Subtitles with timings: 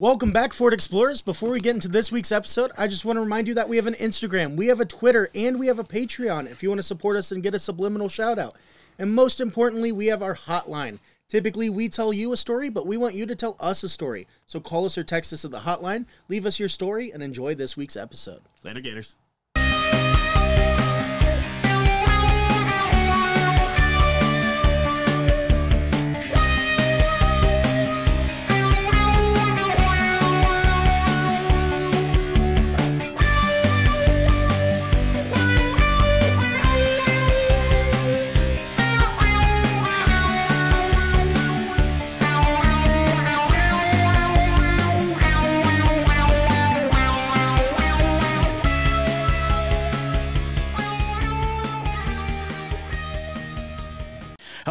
[0.00, 1.20] Welcome back, Ford Explorers.
[1.22, 3.74] Before we get into this week's episode, I just want to remind you that we
[3.74, 6.78] have an Instagram, we have a Twitter, and we have a Patreon if you want
[6.78, 8.54] to support us and get a subliminal shout out.
[8.96, 11.00] And most importantly, we have our hotline.
[11.28, 14.28] Typically, we tell you a story, but we want you to tell us a story.
[14.46, 17.56] So call us or text us at the hotline, leave us your story, and enjoy
[17.56, 18.42] this week's episode.
[18.62, 19.16] Later, Gators.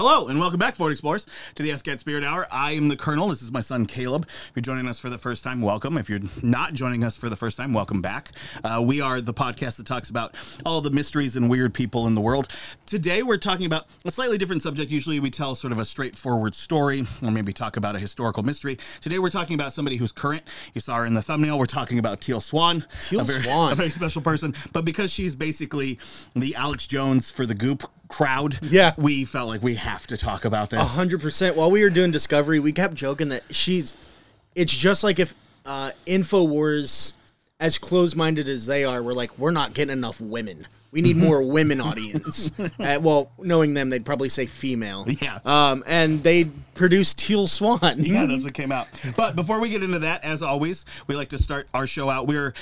[0.09, 2.47] Hello, and welcome back, Ford Explorers, to the SCAT Spirit Hour.
[2.49, 3.27] I am the Colonel.
[3.27, 4.25] This is my son, Caleb.
[4.25, 5.97] If you're joining us for the first time, welcome.
[5.97, 8.31] If you're not joining us for the first time, welcome back.
[8.63, 10.33] Uh, we are the podcast that talks about
[10.65, 12.47] all the mysteries and weird people in the world.
[12.85, 14.93] Today, we're talking about a slightly different subject.
[14.93, 18.77] Usually, we tell sort of a straightforward story or maybe talk about a historical mystery.
[19.01, 20.43] Today, we're talking about somebody who's current.
[20.73, 21.59] You saw her in the thumbnail.
[21.59, 22.85] We're talking about Teal Swan.
[23.01, 23.73] Teal a very, Swan.
[23.73, 24.55] A very special person.
[24.71, 25.99] But because she's basically
[26.33, 28.93] the Alex Jones for the Goop crowd, Yeah.
[28.97, 30.79] we felt like we have to talk about this.
[30.79, 31.55] A hundred percent.
[31.55, 33.93] While we were doing Discovery, we kept joking that she's.
[34.55, 37.13] It's just like if uh, Infowars,
[37.59, 40.67] as closed-minded as they are, were like, we're not getting enough women.
[40.89, 42.49] We need more women audience.
[42.79, 45.05] uh, well, knowing them, they'd probably say female.
[45.21, 45.39] Yeah.
[45.45, 47.79] Um, and they produced Teal Swan.
[47.97, 48.87] Yeah, that's what came out.
[49.17, 52.25] But before we get into that, as always, we like to start our show out.
[52.25, 52.53] We're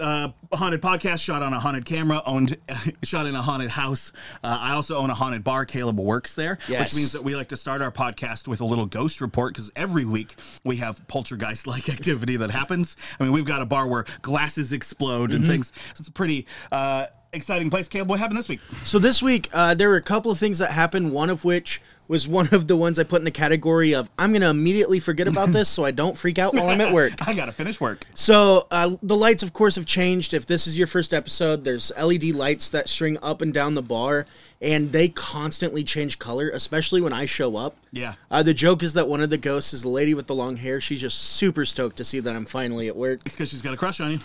[0.00, 2.56] uh, a haunted podcast shot on a haunted camera, owned,
[3.02, 4.12] shot in a haunted house.
[4.42, 5.64] Uh, I also own a haunted bar.
[5.64, 6.92] Caleb works there, Yes.
[6.92, 9.70] which means that we like to start our podcast with a little ghost report because
[9.76, 10.34] every week
[10.64, 12.96] we have poltergeist-like activity that happens.
[13.20, 15.36] I mean, we've got a bar where glasses explode Mm-hmm.
[15.36, 15.72] and things.
[15.94, 17.86] So it's a pretty uh, exciting place.
[17.88, 18.60] Caleb, what happened this week?
[18.84, 21.12] So this week, uh, there were a couple of things that happened.
[21.12, 21.80] One of which
[22.12, 25.00] was one of the ones I put in the category of I'm going to immediately
[25.00, 27.12] forget about this so I don't freak out while I'm at work.
[27.26, 28.04] I gotta finish work.
[28.14, 30.34] So uh, the lights, of course, have changed.
[30.34, 33.82] If this is your first episode, there's LED lights that string up and down the
[33.82, 34.26] bar,
[34.60, 37.76] and they constantly change color, especially when I show up.
[37.92, 38.14] Yeah.
[38.30, 40.56] Uh, the joke is that one of the ghosts is the lady with the long
[40.58, 40.82] hair.
[40.82, 43.20] She's just super stoked to see that I'm finally at work.
[43.24, 44.18] It's because she's got a crush on you.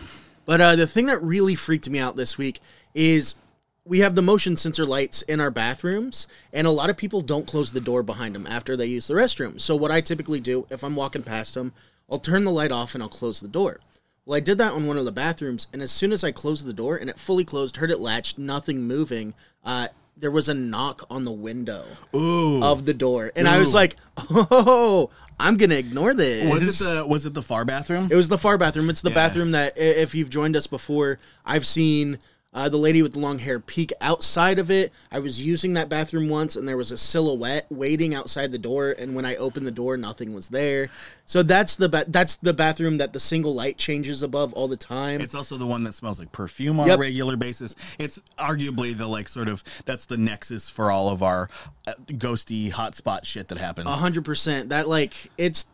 [0.46, 2.59] But uh, the thing that really freaked me out this week
[2.94, 3.36] is
[3.88, 7.48] we have the motion sensor lights in our bathrooms, and a lot of people don't
[7.48, 9.59] close the door behind them after they use the restroom.
[9.59, 11.72] So what I typically do, if I'm walking past them,
[12.09, 13.80] I'll turn the light off and I'll close the door.
[14.26, 16.66] Well, I did that on one of the bathrooms, and as soon as I closed
[16.66, 19.34] the door and it fully closed, heard it latched, nothing moving,
[19.64, 19.88] uh,
[20.18, 22.62] there was a knock on the window Ooh.
[22.64, 27.08] of the door, and I was like, "Oh, I'm gonna ignore this." Was it the
[27.08, 28.08] was it the far bathroom?
[28.12, 28.90] It was the far bathroom.
[28.90, 29.16] It's the Yeah.
[29.16, 32.18] bathroom that, if you've joined us before, I've seen
[32.53, 34.91] uh, the lady with the long hair peek outside of it.
[35.12, 38.96] I was using that bathroom once, and there was a silhouette waiting outside the door.
[38.97, 40.90] And when I opened the door, nothing was there.
[41.25, 44.78] So that's the ba- that's the bathroom that the single light changes above all the
[44.78, 45.19] time.
[45.22, 46.97] It's also the one that smells like perfume on Yep.
[46.97, 47.75] a regular basis.
[48.00, 51.50] It's arguably the like sort of that's the nexus for all of our
[51.85, 53.88] uh, ghosty hotspot shit that happens.
[53.88, 54.69] A hundred percent.
[54.69, 55.66] That like it's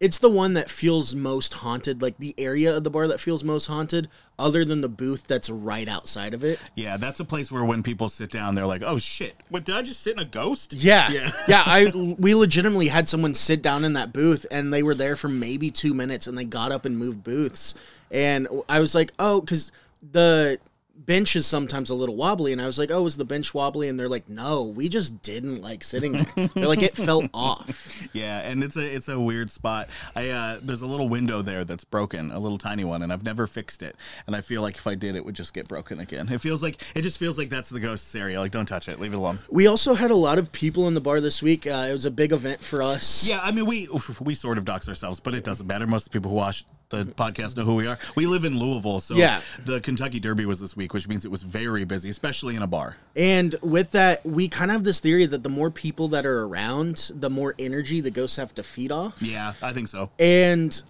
[0.00, 2.00] it's the one that feels most haunted.
[2.00, 5.50] Like the area of the bar that feels most haunted, other than the booth that's
[5.50, 6.60] right outside of it.
[6.74, 9.74] Yeah, that's a place where when people sit down, they're like, "Oh shit, what did
[9.74, 11.10] I just sit in a ghost?" Yeah.
[11.18, 11.30] Yeah.
[11.48, 11.62] Yeah.
[11.66, 15.28] I we legitimately had someone sit down in that booth and they were there for
[15.28, 17.74] maybe two minutes and they got up and moved booths.
[18.10, 19.72] And I was like, oh, because
[20.12, 20.58] the
[21.08, 22.52] bench is sometimes a little wobbly.
[22.52, 23.88] And I was like, oh, is the bench wobbly?
[23.88, 26.48] And they're like, no, we just didn't like sitting there.
[26.54, 28.08] They're like, it felt off.
[28.12, 29.88] Yeah, and it's a it's a weird spot.
[30.14, 33.24] I uh, there's a little window there that's broken, a little tiny one, and I've
[33.24, 33.96] never fixed it.
[34.26, 36.28] And I feel like if I did, it would just get broken again.
[36.28, 38.38] It feels like it just feels like that's the ghost area.
[38.38, 39.38] Like, don't touch it, leave it alone.
[39.50, 41.66] We also had a lot of people in the bar this week.
[41.66, 43.28] Uh, it was a big event for us.
[43.28, 43.88] Yeah, I mean we
[44.20, 45.86] we sort of dox ourselves, but it doesn't matter.
[45.86, 47.98] Most of the people who watch the podcast know who we are.
[48.14, 49.40] We live in Louisville, so Yeah.
[49.64, 52.66] the Kentucky Derby was this week, which means it was very busy, especially in a
[52.66, 52.96] bar.
[53.14, 56.44] And with that, we kind of have this theory that the more people that are
[56.44, 59.20] around, the more energy the ghosts have to feed off.
[59.20, 60.10] Yeah, I think so.
[60.18, 60.80] and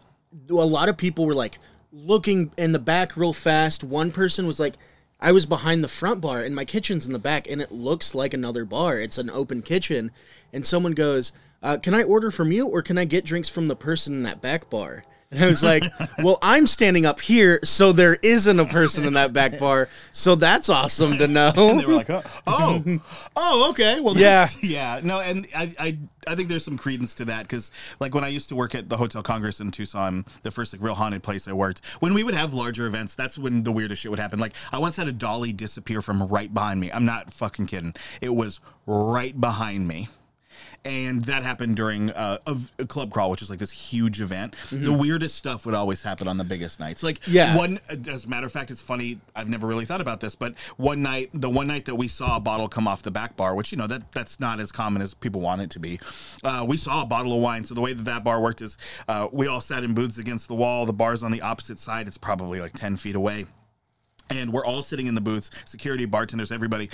[0.50, 1.58] a lot of people were like
[1.90, 3.82] looking in the back real fast.
[3.82, 4.74] One person was like,
[5.20, 8.14] I was behind the front bar and my kitchen's in the back and it looks
[8.14, 9.00] like another bar.
[9.00, 10.10] It's an open kitchen.
[10.52, 13.66] And someone goes, uh, Can I order from you or can I get drinks from
[13.68, 15.04] the person in that back bar?
[15.38, 15.84] And I was like,
[16.22, 19.90] well, I'm standing up here, so there isn't a person in that back bar.
[20.10, 21.52] So that's awesome to know.
[21.68, 23.00] And they were like, oh, oh,
[23.36, 24.00] oh okay.
[24.00, 24.48] Well, Yeah.
[24.62, 25.00] yeah.
[25.04, 27.70] No, and I, I, I think there's some credence to that because,
[28.00, 30.80] like, when I used to work at the Hotel Congress in Tucson, the first like
[30.80, 34.00] real haunted place I worked, when we would have larger events, that's when the weirdest
[34.00, 34.38] shit would happen.
[34.38, 36.90] Like, I once had a dolly disappear from right behind me.
[36.90, 37.94] I'm not fucking kidding.
[38.22, 40.08] It was right behind me.
[40.88, 44.56] And that happened during uh, a, a club crawl, which is like this huge event.
[44.70, 47.02] The weirdest stuff would always happen on the biggest nights.
[47.02, 47.54] Like Yeah.
[47.58, 47.78] one,
[48.10, 49.20] as a matter of fact, it's funny.
[49.36, 52.36] I've never really thought about this, but one night, the one night that we saw
[52.36, 55.02] a bottle come off the back bar, which you know that that's not as common
[55.02, 56.00] as people want it to be.
[56.42, 57.64] Uh, we saw a bottle of wine.
[57.64, 60.48] So the way that that bar worked is, uh, we all sat in booths against
[60.48, 60.86] the wall.
[60.86, 62.08] The bar's on the opposite side.
[62.08, 63.44] It's probably like ten feet away
[64.30, 66.90] and we're all sitting in the booths security bartenders everybody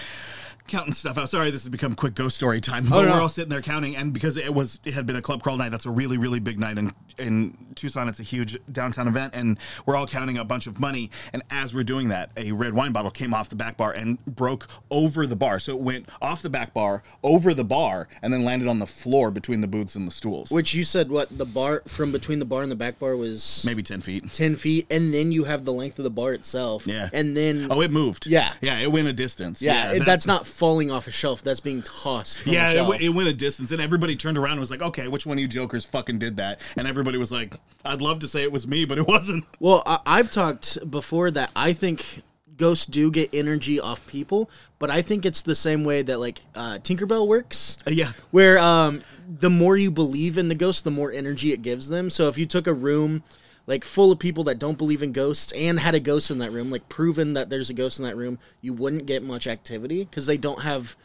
[0.67, 1.29] counting stuff out.
[1.29, 3.13] Sorry this has become quick ghost story time oh, but no.
[3.13, 3.97] we're all sitting there counting.
[3.97, 6.41] And because it was it had been a club crawl night that's a really really
[6.41, 8.09] big night in in tucson.
[8.09, 11.11] It's a huge downtown event and we're all counting a bunch of money.
[11.33, 14.25] And as we're doing that a red wine bottle came off the back bar and
[14.25, 15.59] broke over the bar.
[15.59, 18.87] So it went off the back bar over the bar and then landed on the
[18.87, 20.51] floor between the booths and the stools.
[20.51, 23.63] Which you said what the bar from between the bar and the back bar was
[23.67, 24.33] maybe 10 feet.
[24.33, 26.87] 10 feet, and then you have the length of the bar itself.
[26.87, 27.11] Yeah.
[27.13, 28.53] And then, oh it moved Yeah.
[28.61, 31.43] yeah it went a distance yeah, it- that- that's not falling off a shelf.
[31.43, 32.89] That's being tossed from Yeah, a it, shelf.
[32.91, 35.39] w- it went a distance, and everybody turned around and was like, "Okay, which one
[35.39, 37.55] of you jokers fucking did that?" And everybody was like,
[37.85, 41.31] "I'd love to say it was me, but it wasn't." Well, I, I've talked before
[41.31, 42.23] that I think
[42.57, 44.49] ghosts do get energy off people,
[44.79, 47.79] but I think it's the same way that like uh, Tinkerbell works.
[47.87, 49.03] Uh, yeah, where um,
[49.41, 52.11] the more you believe in the ghost, the more energy it gives them.
[52.11, 53.23] So if you took a room
[53.67, 56.53] like full of people that don't believe in ghosts and had a ghost in that
[56.53, 60.05] room, like proven that there's a ghost in that room, you wouldn't get much activity
[60.05, 60.97] because they don't have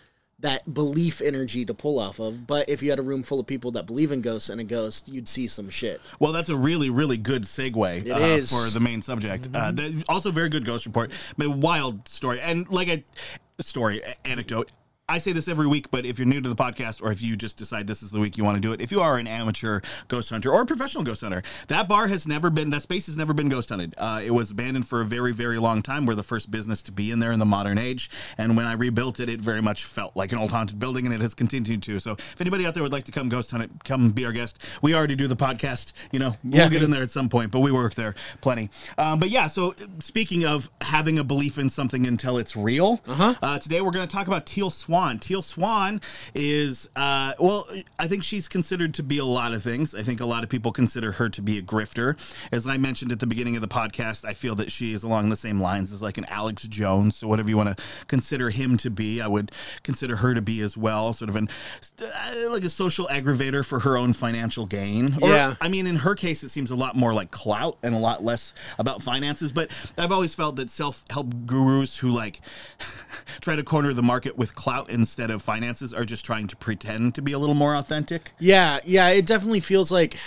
[0.42, 2.48] that belief energy to pull off of.
[2.48, 4.64] But if you had a room full of people that believe in ghosts and a
[4.64, 6.00] ghost, you'd see some shit.
[6.20, 8.50] Well, that's a really, really good segue It uh, is.
[8.50, 9.50] for the main subject.
[9.54, 13.04] Uh, that- also, very good ghost report, but wild story, and like a
[13.62, 14.72] story a- anecdote.
[15.10, 17.36] I say this every week, but if you're new to the podcast or if you
[17.36, 19.26] just decide this is the week you want to do it, if you are an
[19.26, 23.08] amateur ghost hunter or a professional ghost hunter, that bar has never been, that space
[23.08, 23.96] has never been ghost hunted.
[23.98, 26.06] Uh, it was abandoned for a very, very long time.
[26.06, 28.12] We're the first business to be in there in the modern age.
[28.38, 31.16] And when I rebuilt it, it very much felt like an old haunted building and
[31.16, 32.00] it has continued to.
[32.00, 34.32] So if anybody out there would like to come ghost hunt it, come be our
[34.32, 34.60] guest.
[34.84, 36.70] We already do the podcast, you know, we'll Yeah.
[36.70, 38.70] get in there at some point, but we work there plenty.
[39.00, 43.58] Um, but yeah, so speaking of having a belief in something until it's real, uh-huh.
[43.58, 45.18] today we're going to talk about Teal Swan.
[45.20, 46.02] Teal Swan
[46.36, 47.66] is, uh, well,
[47.98, 49.96] I think she's considered to be a lot of things.
[49.96, 52.18] I think a lot of people consider her to be a grifter.
[52.52, 55.30] As I mentioned at the beginning of the podcast, I feel that she is along
[55.30, 57.16] the same lines as like an Alex Jones.
[57.16, 59.54] So whatever you want to consider him to be, I would
[59.84, 61.14] consider her to be as well.
[61.14, 61.48] Sort of an
[62.02, 65.18] uh, like a social aggravator for her own financial gain.
[65.22, 65.56] Or, Yeah.
[65.62, 68.22] I mean, in her case, it seems a lot more like clout and a lot
[68.22, 69.54] less about finances.
[69.54, 72.42] But I've always felt that self help gurus who like
[73.40, 77.16] try to corner the market with clout instead of finances are just trying to pretend
[77.16, 78.32] to be a little more authentic.
[78.40, 80.18] Yeah, yeah, it definitely feels like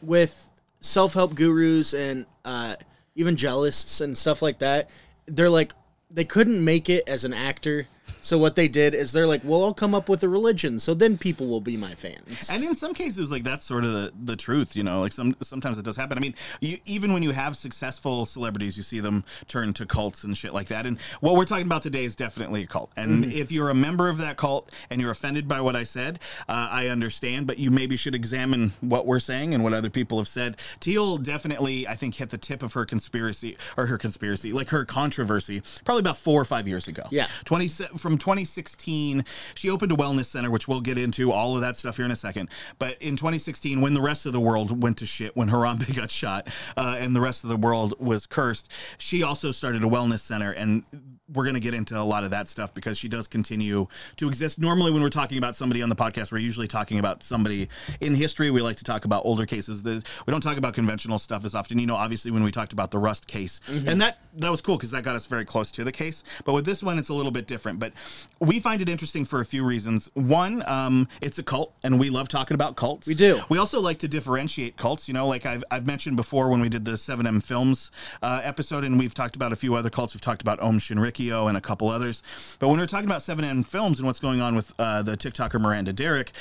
[0.00, 0.48] with
[0.80, 2.76] self-help gurus and uh,
[3.16, 4.88] evangelists and stuff like that,
[5.26, 5.72] they're like
[6.10, 7.86] they couldn't make it as an actor.
[8.22, 10.94] So what they did is they're like, "Well, I'll come up with a religion, so
[10.94, 14.12] then people will be my fans." And in some cases, like that's sort of the,
[14.24, 15.00] the truth, you know.
[15.00, 16.16] Like some sometimes it does happen.
[16.16, 20.24] I mean, you, even when you have successful celebrities, you see them turn to cults
[20.24, 20.86] and shit like that.
[20.86, 22.92] And what we're talking about today is definitely a cult.
[22.96, 26.20] And if you're a member of that cult and you're offended by what I said,
[26.48, 27.46] uh, I understand.
[27.46, 30.56] But you maybe should examine what we're saying and what other people have said.
[30.80, 34.84] Teal definitely, I think, hit the tip of her conspiracy or her conspiracy, like her
[34.84, 37.02] controversy, probably about four or five years ago.
[37.10, 37.26] Yeah.
[37.44, 41.76] 20 from 2016 she opened a wellness center which we'll get into all of that
[41.76, 44.96] stuff here in a second but in 2016 when the rest of the world went
[44.96, 48.68] to shit when harambe got shot uh, and the rest of the world was cursed
[48.98, 50.84] she also started a wellness center and
[51.32, 54.28] we're going to get into a lot of that stuff because she does continue to
[54.28, 54.58] exist.
[54.58, 57.68] Normally, when we're talking about somebody on the podcast, we're usually talking about somebody
[58.00, 58.50] in history.
[58.50, 59.82] We like to talk about older cases.
[59.82, 61.78] The, we don't talk about conventional stuff as often.
[61.78, 64.76] You know, obviously, when we talked about the Rust case, and that that was cool
[64.76, 66.24] because that got us very close to the case.
[66.44, 67.78] But with this one, it's a little bit different.
[67.78, 67.92] But
[68.40, 70.10] we find it interesting for a few reasons.
[70.14, 73.06] One, um, it's a cult, and we love talking about cults.
[73.06, 73.40] We do.
[73.48, 75.08] We also like to differentiate cults.
[75.08, 77.90] You know, like I've, I've mentioned before when we did the 7M Films
[78.22, 80.14] uh, episode, and we've talked about a few other cults.
[80.14, 82.22] We've talked about Aum Shinrikyo and a couple others.
[82.58, 85.60] But when we're talking about 7M Films and what's going on with uh, the TikToker
[85.60, 86.32] Miranda Derrick,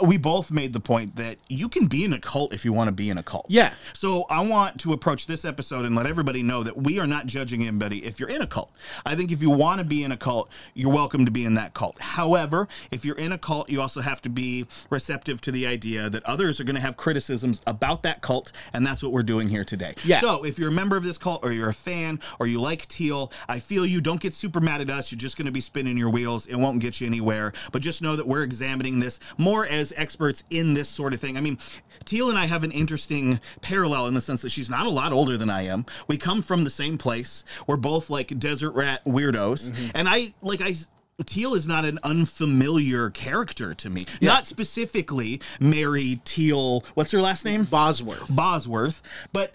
[0.00, 2.88] we both made the point that you can be in a cult if you want
[2.88, 3.46] to be in a cult.
[3.48, 3.72] Yeah.
[3.94, 7.26] So I want to approach this episode and let everybody know that we are not
[7.26, 8.70] judging anybody if you're in a cult.
[9.06, 11.54] I think if you want to be in a cult, you're welcome to be in
[11.54, 11.98] that cult.
[11.98, 16.10] However, if you're in a cult, you also have to be receptive to the idea
[16.10, 19.48] that others are going to have criticisms about that cult, and that's what we're doing
[19.48, 19.94] here today.
[20.04, 20.20] Yeah.
[20.20, 22.86] So if you're a member of this cult or you're a fan or you like
[22.86, 25.10] Teal, I feel you don't get super mad at us.
[25.10, 26.46] You're just going to be spinning your wheels.
[26.46, 27.54] It won't get you anywhere.
[27.72, 31.36] But just know that we're examining this more as experts in this sort of thing.
[31.36, 31.58] I mean,
[32.04, 35.12] Teal and I have an interesting parallel in the sense that she's not a lot
[35.12, 35.86] older than I am.
[36.08, 37.44] We come from the same place.
[37.66, 39.70] We're both like desert rat weirdos.
[39.70, 39.88] Mm-hmm.
[39.94, 40.74] And I like I
[41.24, 44.06] Teal is not an unfamiliar character to me.
[44.20, 46.84] Not specifically Mary Teal.
[46.94, 47.64] What's her last name?
[47.64, 48.34] Bosworth.
[48.34, 49.02] Bosworth,
[49.32, 49.54] but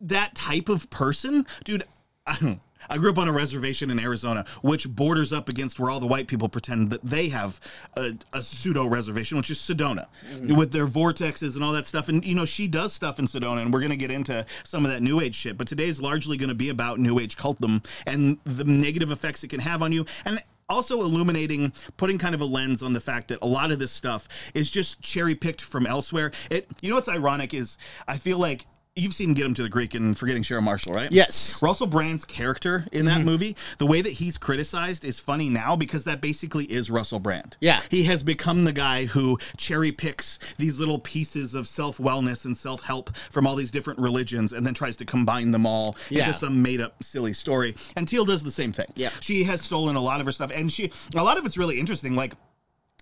[0.00, 1.84] that type of person, dude.
[2.88, 6.06] I grew up on a reservation in Arizona, which borders up against where all the
[6.06, 7.60] white people pretend that they have
[7.96, 10.54] a, a pseudo reservation, which is Sedona, mm-hmm.
[10.56, 12.08] with their vortexes and all that stuff.
[12.08, 14.84] And you know, she does stuff in Sedona, and we're going to get into some
[14.84, 15.58] of that New Age shit.
[15.58, 19.48] But today's largely going to be about New Age cultdom and the negative effects it
[19.48, 23.28] can have on you, and also illuminating putting kind of a lens on the fact
[23.28, 26.96] that a lot of this stuff is just cherry picked from elsewhere it you know
[26.96, 27.78] what's ironic is
[28.08, 28.66] i feel like
[28.96, 31.60] you've seen get him to the greek and forgetting Sarah Marshall right Yes.
[31.62, 33.26] russell brand's character in that mm-hmm.
[33.26, 37.56] movie the way that he's criticized is funny now because that basically is russell brand
[37.60, 37.82] Yeah.
[37.90, 43.14] he has become the guy who cherry picks these little pieces of self-wellness and self-help
[43.16, 46.20] from all these different religions and then tries to combine them all Yeah.
[46.26, 49.10] into some made-up silly story and teal does the same thing Yeah.
[49.20, 51.78] she has stolen a lot of her stuff and she a lot of it's really
[51.78, 52.32] interesting like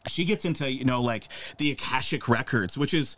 [0.06, 3.16] she gets into you know like the akashic records which is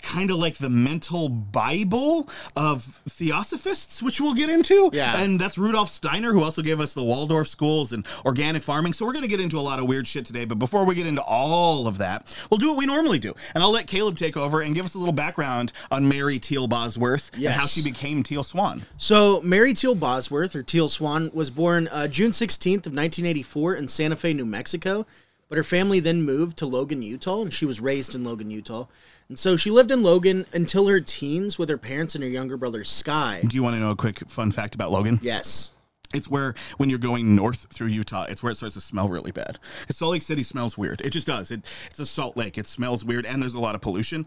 [0.00, 4.88] kind of like the mental bible of theosophists which we'll get into.
[4.92, 5.20] Yeah.
[5.20, 8.94] and that's rudolf steiner who also gave us the waldorf schools and organic farming.
[8.94, 10.94] So we're going to get into a lot of weird shit today but before we
[10.94, 13.34] get into all of that we'll do what we normally do.
[13.54, 16.66] And i'll let caleb take over and give us a little background on mary teal
[16.66, 18.86] bosworth and how she became teal swan.
[18.96, 23.88] So Mary Teal Bosworth, or Teal Swan, was born uh, June 16th of 1984 in
[23.88, 25.06] Santa Fe, New Mexico.
[25.52, 28.86] But her family then moved to Logan, Utah, and she was raised in Logan, Utah.
[29.28, 32.56] And so she lived in Logan until her teens with her parents and her younger
[32.56, 33.42] brother Sky.
[33.46, 35.72] do you want to know a quick fun fact about logan Yes.
[36.14, 39.30] It's where when you're going north through Utah, it's where it starts to smell really
[39.30, 39.58] bad.
[39.90, 41.02] Salt Lake City smells weird.
[41.02, 41.50] It just does.
[41.50, 42.56] It, it's a salt lake.
[42.56, 44.26] It smells weird, and there's a lot of pollution.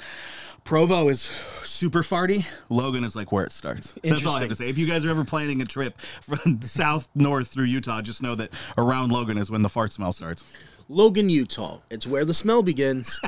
[0.64, 1.30] Provo is
[1.64, 2.46] super farty.
[2.70, 3.94] Logan is like where it starts.
[4.04, 4.70] That's all I have to say.
[4.70, 8.36] If you guys are ever planning a trip from south north through Utah, just know
[8.36, 10.44] that around Logan is when the fart smell starts.
[10.88, 11.80] Logan, Utah.
[11.90, 13.20] It's where the smell begins.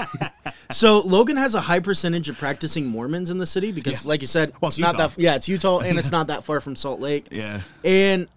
[0.70, 4.04] so Logan has a high percentage of practicing Mormons in the city because, Yes.
[4.06, 5.18] like you said, Well, it's it's not that.
[5.18, 7.26] Yeah, it's Utah, and it's not that far from Salt Lake.
[7.30, 7.62] Yeah.
[7.82, 8.28] And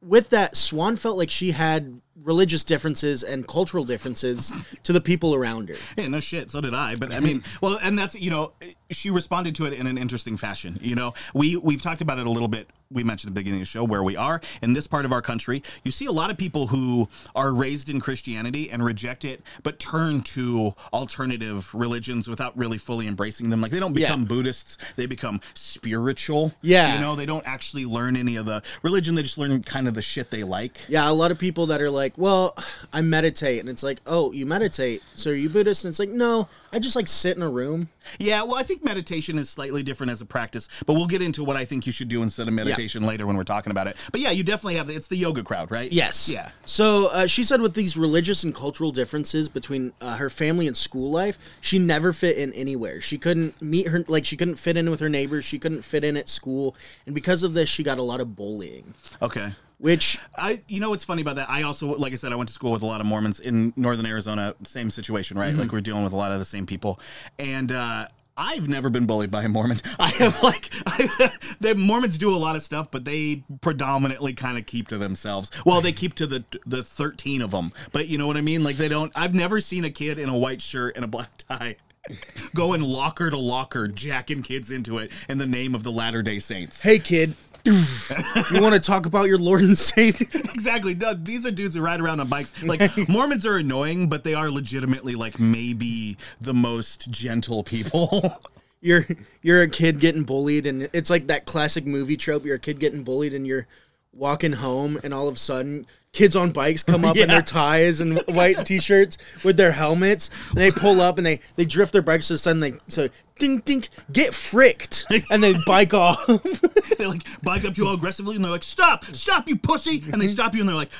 [0.00, 4.52] with that, Swan felt like she had religious differences and cultural differences
[4.84, 5.74] to the people around her.
[5.96, 6.50] Yeah, no shit.
[6.50, 6.94] So did I.
[6.96, 8.52] But I mean, well, and that's you know,
[8.90, 10.78] she responded to it in an interesting fashion.
[10.80, 12.68] You know, we we've talked about it a little bit.
[12.90, 15.10] We mentioned at the beginning of the show where we are in this part of
[15.12, 15.64] our country.
[15.82, 19.80] You see a lot of people who are raised in Christianity and reject it, but
[19.80, 23.60] turn to alternative religions without really fully embracing them.
[23.60, 24.06] Like they don't Yeah.
[24.08, 26.52] become Buddhists; they become spiritual.
[26.62, 26.94] Yeah.
[26.94, 29.14] you know, they don't actually learn any of the religion.
[29.16, 30.78] They just learn kind of the shit they like.
[30.88, 32.56] Yeah, a lot of people that are like, well,
[32.92, 33.60] I meditate.
[33.60, 35.02] And it's like, oh, you meditate.
[35.14, 35.84] So are you Buddhist?
[35.84, 37.88] And it's like, no, I just like sit in a room.
[38.18, 41.42] Yeah, well, I think meditation is slightly different as a practice, but we'll get into
[41.42, 43.96] what I think you should do instead of meditation later when we're talking about it.
[44.12, 45.90] But yeah, you definitely have it's the yoga crowd, right?
[45.90, 46.28] Yes.
[46.28, 46.50] Yeah.
[46.66, 50.76] So uh, she said with these religious and cultural differences between uh, her family and
[50.76, 53.00] school life, she never fit in anywhere.
[53.00, 55.44] She couldn't meet her, like, she couldn't fit in with her neighbors.
[55.44, 56.76] She couldn't fit in at school.
[57.06, 59.52] And because of this, she got a lot of bullying, Okay.
[59.84, 61.50] Which, I, you know what's funny about that?
[61.50, 63.74] I also, like I said, I went to school with a lot of Mormons in
[63.76, 64.54] northern Arizona.
[64.62, 65.54] Same situation, right?
[65.54, 66.98] Like we're dealing with a lot of the same people,
[67.38, 69.82] and uh, I've never been bullied by a Mormon.
[69.98, 74.56] I have like, I, the Mormons do a lot of stuff, but they predominantly kind
[74.56, 75.50] of keep to themselves.
[75.66, 78.64] Well, they keep to the the thirteen of them, but you know what I mean?
[78.64, 79.12] Like they don't.
[79.14, 81.76] I've never seen a kid in a white shirt and a black tie.
[82.54, 86.38] Going locker to locker, jacking kids into it in the name of the Latter Day
[86.38, 86.80] Saints.
[86.80, 87.34] hey, kid,
[87.64, 90.26] you want to talk about your Lord and Savior?
[90.34, 90.94] exactly.
[90.94, 92.62] No, These are dudes who ride around on bikes.
[92.62, 98.40] Like Mormons are annoying, but they are legitimately like maybe the most gentle people.
[98.84, 99.06] you're
[99.40, 102.78] you're a kid getting bullied and it's like that classic movie trope you're a kid
[102.78, 103.66] getting bullied and you're
[104.12, 108.00] walking home and all of a sudden kids on bikes come up in their ties
[108.00, 112.02] and white t-shirts with their helmets and they pull up and they they drift their
[112.02, 116.24] bikes to the sudden they so ding ding get fricked and they bike off
[116.98, 119.04] they like bike up to you all aggressively and they're like, "Stop!
[119.06, 120.92] Stop, you pussy!" And they stop you and they're like,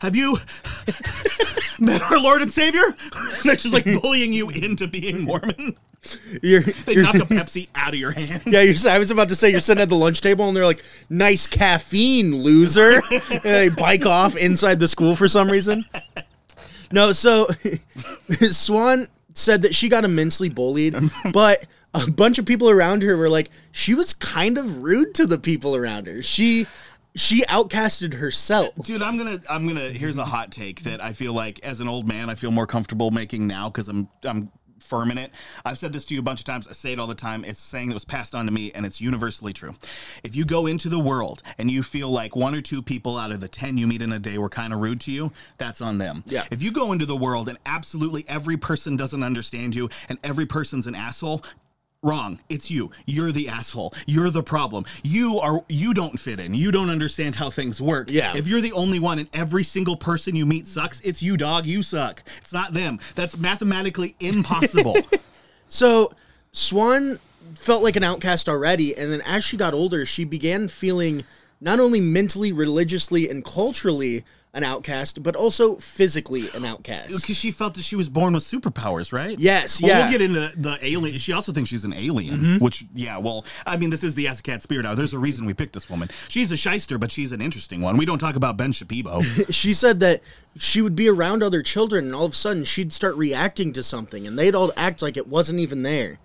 [0.00, 0.38] "Have you
[1.78, 5.76] met our Lord and Savior?" And they're just like bullying you into being Mormon.
[6.42, 8.42] You're, They you're- knock a Pepsi out of your hand.
[8.46, 10.64] yeah you're, I was about to say you're sitting at the lunch table and they're
[10.66, 15.84] like nice caffeine loser and they bike off inside the school for some reason
[16.92, 17.46] no so
[18.50, 20.96] Swan said that she got immensely bullied
[21.32, 25.26] but a bunch of people around her were like she was kind of rude to
[25.26, 26.66] the people around her she
[27.16, 29.88] she outcasted herself Dude, I'm gonna, I'm gonna.
[29.90, 32.66] Here's a hot take that I feel like, as an old man, I feel more
[32.66, 35.32] comfortable making now because I'm, I'm firm in it.
[35.64, 36.68] I've said this to you a bunch of times.
[36.68, 37.44] I say it all the time.
[37.44, 39.74] It's a saying that was passed on to me, and it's universally true.
[40.24, 43.30] If you go into the world and you feel like one or two people out
[43.30, 45.80] of the ten you meet in a day were kind of rude to you, that's
[45.80, 46.24] on them.
[46.26, 46.44] Yeah.
[46.50, 50.46] If you go into the world and absolutely every person doesn't understand you and every
[50.46, 51.42] person's an asshole.
[52.02, 52.38] Wrong.
[52.48, 52.92] It's you.
[53.06, 53.92] You're the asshole.
[54.06, 54.84] You're the problem.
[55.02, 56.54] You are you don't fit in.
[56.54, 58.08] You don't understand how things work.
[58.08, 58.36] Yeah.
[58.36, 61.66] If you're the only one and every single person you meet sucks, it's you, dog.
[61.66, 62.22] You suck.
[62.36, 63.00] It's not them.
[63.16, 64.96] That's mathematically impossible.
[65.70, 66.12] So
[66.52, 67.20] Swan
[67.54, 71.24] felt like an outcast already, and then as she got older, she began feeling
[71.60, 74.24] not only mentally, religiously, and culturally
[74.58, 77.14] an outcast, but also physically an outcast.
[77.14, 79.38] Because she felt that she was born with superpowers, right?
[79.38, 80.00] Yes, Well, yeah.
[80.00, 81.18] We'll get into the alien.
[81.18, 82.64] She also thinks she's an alien, mm-hmm.
[82.64, 84.96] which, yeah, well, I mean, this is the Ass Cat Spirit Hour.
[84.96, 86.10] There's a reason we picked this woman.
[86.26, 87.96] She's a shyster, but she's an interesting one.
[87.96, 89.24] We don't talk about Ben Shapibo.
[89.58, 90.20] She said that
[90.56, 93.82] she would be around other children, and all of a sudden she'd start reacting to
[93.82, 96.18] something, and they'd all act like it wasn't even there.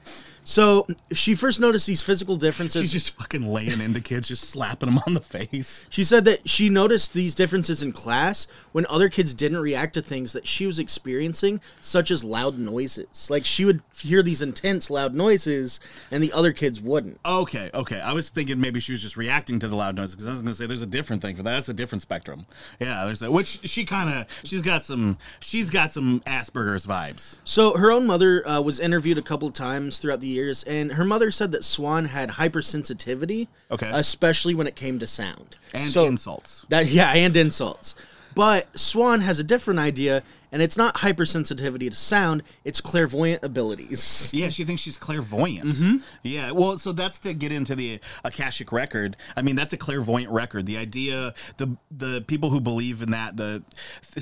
[0.45, 2.81] So she first noticed these physical differences.
[2.81, 5.85] she's just fucking laying into kids, just slapping them on the face.
[5.89, 10.01] She said that she noticed these differences in class when other kids didn't react to
[10.01, 13.29] things that she was experiencing, such as loud noises.
[13.29, 15.79] Like she would hear these intense loud noises,
[16.11, 17.19] and the other kids wouldn't.
[17.25, 18.01] Okay, okay.
[18.01, 20.41] I was thinking maybe she was just reacting to the loud noises because I was
[20.41, 21.51] going to say there's a different thing for that.
[21.51, 22.45] That's a different spectrum.
[22.79, 23.31] Yeah, there's that.
[23.31, 27.37] Which she kind of she's got some she's got some Asperger's vibes.
[27.43, 30.93] So her own mother uh, was interviewed a couple of times throughout the years, and
[30.93, 33.89] her mother said that Swan had hypersensitivity, Okay.
[33.93, 36.65] especially when it came to sound And so insults.
[36.69, 37.95] That yeah, and insults.
[38.35, 44.31] But Swan has a different idea, and it's not hypersensitivity to sound; it's clairvoyant abilities.
[44.43, 45.75] Yeah, she thinks she's clairvoyant.
[46.23, 49.15] Yeah, well, so that's to get into the Akashic record.
[49.35, 50.65] I mean, that's a clairvoyant record.
[50.65, 53.63] The idea, the the people who believe in that, the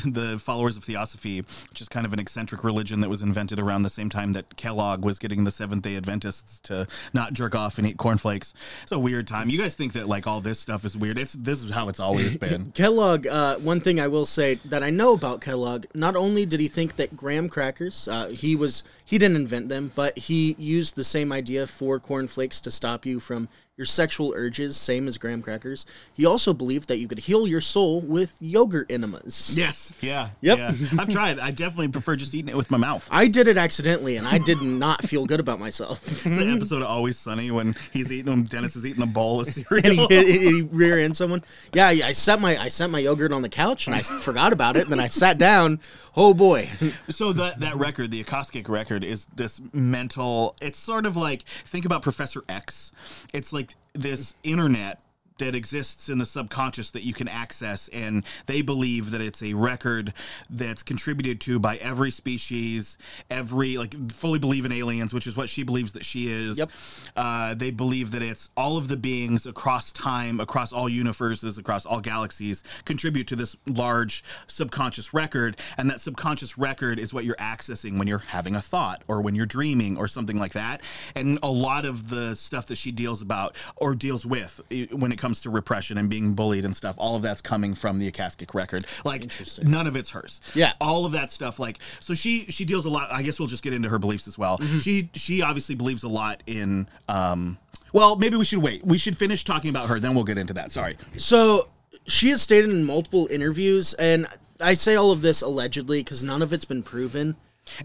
[0.05, 3.81] the followers of Theosophy, which is kind of an eccentric religion that was invented around
[3.83, 7.77] the same time that Kellogg was getting the Seventh Day Adventists to not jerk off
[7.77, 8.53] and eat cornflakes.
[8.83, 9.50] It's a weird time.
[9.50, 11.17] You guys think that like all this stuff is weird?
[11.17, 12.72] It's this is how it's always been.
[12.72, 16.60] Kellogg, uh, one thing I will say that I know about Kellogg, not only did
[16.60, 20.96] he think that graham crackers, uh, he was he didn't invent them, but he used
[20.96, 25.42] the same idea for cornflakes to stop you from your sexual urges, same as graham
[25.42, 25.88] crackers.
[26.14, 29.57] He also believed that you could heal your soul with yogurt enemas.
[29.57, 29.92] yes.
[30.01, 30.29] Yeah.
[30.42, 30.57] Yep.
[30.57, 30.74] Yeah.
[31.00, 31.40] I've tried.
[31.40, 33.07] I definitely prefer just eating it with my mouth.
[33.10, 36.03] I did it accidentally, and I did not feel good about myself.
[36.24, 39.48] the episode of Always Sunny when he's eating when Dennis is eating a bowl of
[39.48, 40.07] and he, cereal.
[40.10, 41.44] he, he rear end someone.
[41.74, 44.53] Yeah, yeah, I set my I set my yogurt on the couch, and I forgot
[44.53, 44.84] about it.
[44.84, 45.79] And Then I sat down.
[46.15, 46.69] Oh boy.
[47.09, 50.55] so that that record, the Akashic record, is this mental.
[50.61, 52.91] It's sort of like think about Professor X.
[53.33, 55.00] It's like this internet
[55.42, 59.54] that exists in the subconscious that you can access and they believe that it's a
[59.56, 60.14] record
[60.50, 62.98] that's contributed to by every species
[63.30, 66.70] every like fully believe in aliens which is what she believes that she is Yep.
[67.16, 71.86] uh, they believe that it's all of the beings across time across all universes across
[71.88, 77.36] all galaxies contribute to this large subconscious record and that subconscious record is what you're
[77.38, 80.82] accessing when you're having a thought or when you're dreaming or something like that
[81.16, 85.18] and a lot of the stuff that she deals about or deals with when it
[85.18, 88.53] comes to repression and being bullied and stuff all of that's coming from the Akashic
[88.53, 88.85] record.
[89.05, 89.31] Like
[89.63, 90.41] none of it's hers.
[90.53, 90.74] Yeah.
[90.81, 93.63] all of that stuff like so she she deals a lot i guess we'll just
[93.63, 94.57] get into her beliefs as well.
[94.57, 94.79] Mm-hmm.
[94.79, 97.57] she she obviously believes a lot in um
[97.94, 98.85] well maybe we should wait.
[98.85, 100.72] We should finish talking about her then we'll get into that.
[100.74, 100.98] Sorry.
[101.15, 101.70] So
[102.07, 104.27] she has stated in multiple interviews, and
[104.59, 107.35] I say all of this allegedly because none of it's been proven.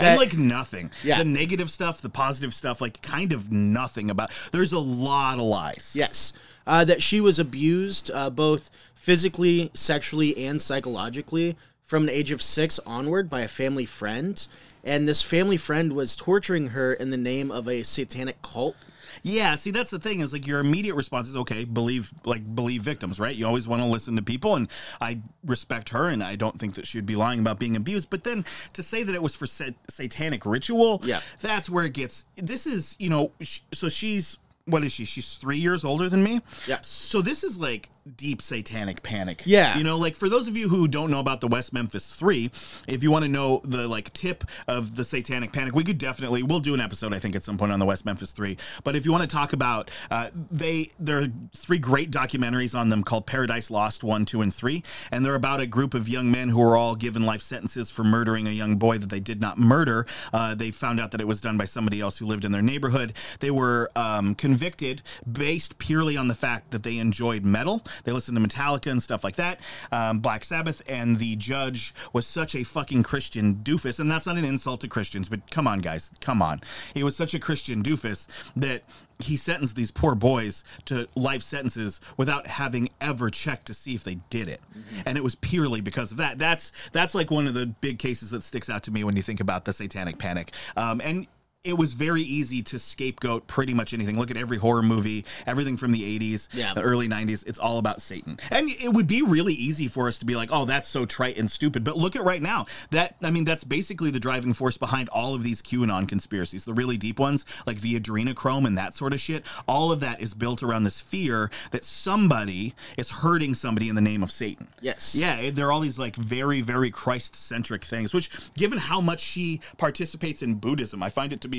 [0.00, 0.90] and like nothing.
[1.04, 1.18] Yeah.
[1.18, 5.44] the negative stuff the positive stuff like kind of nothing about there's a lot of
[5.44, 5.92] lies.
[5.94, 6.32] Yes,
[6.66, 12.42] uh, that she was abused uh, both physically, sexually, and psychologically from an age of
[12.42, 14.46] six onward by a family friend,
[14.82, 18.74] and this family friend was torturing her in the name of a satanic cult.
[19.22, 22.82] Yeah, see that's the thing is like your immediate response is okay, believe like believe
[22.82, 23.34] victims, right?
[23.34, 24.68] You always want to listen to people and
[25.00, 28.22] I respect her and I don't think that she'd be lying about being abused, but
[28.24, 31.20] then to say that it was for sa- satanic ritual, Yeah.
[31.40, 35.04] that's where it gets this is, you know, sh- so she's what is she?
[35.04, 36.40] She's 3 years older than me.
[36.66, 36.78] Yeah.
[36.82, 39.42] So this is like deep satanic panic.
[39.44, 39.76] Yeah.
[39.76, 42.50] You know, like for those of you who don't know about the West Memphis 3,
[42.86, 46.42] if you want to know the like tip of the satanic panic, we could definitely
[46.42, 48.56] we'll do an episode I think at some point on the West Memphis 3.
[48.84, 52.88] But if you want to talk about uh, they there are three great documentaries on
[52.88, 56.30] them called Paradise Lost 1, 2 and 3, and they're about a group of young
[56.30, 59.40] men who were all given life sentences for murdering a young boy that they did
[59.40, 60.06] not murder.
[60.32, 62.62] Uh, they found out that it was done by somebody else who lived in their
[62.62, 63.14] neighborhood.
[63.40, 67.82] They were um, convicted based purely on the fact that they enjoyed metal.
[68.04, 69.60] They listened to Metallica and stuff like that,
[69.92, 73.98] um, Black Sabbath, and the judge was such a fucking Christian doofus.
[73.98, 76.60] And that's not an insult to Christians, but come on, guys, come on.
[76.94, 78.82] He was such a Christian doofus that
[79.18, 84.04] he sentenced these poor boys to life sentences without having ever checked to see if
[84.04, 84.60] they did it
[85.06, 88.30] and it was purely because of that that's that's like one of the big cases
[88.30, 91.26] that sticks out to me when you think about the satanic panic um, and
[91.66, 94.18] it was very easy to scapegoat pretty much anything.
[94.18, 96.74] Look at every horror movie, everything from the 80s, Yeah.
[96.74, 97.42] the early 90s.
[97.46, 98.38] It's all about Satan.
[98.50, 101.36] And it would be really easy for us to be like, oh, that's so trite
[101.36, 101.84] and stupid.
[101.84, 102.66] But look at right now.
[102.90, 106.74] That, I mean, that's basically the driving force behind all of these QAnon conspiracies, the
[106.74, 109.44] really deep ones, like the adrenochrome and that sort of shit.
[109.66, 114.00] All of that is built around this fear that somebody is hurting somebody in the
[114.00, 114.68] name of Satan.
[114.80, 115.14] Yes.
[115.14, 119.20] Yeah, there are all these like very, very Christ centric things, which, given how much
[119.20, 121.55] she participates in Buddhism, I find it to be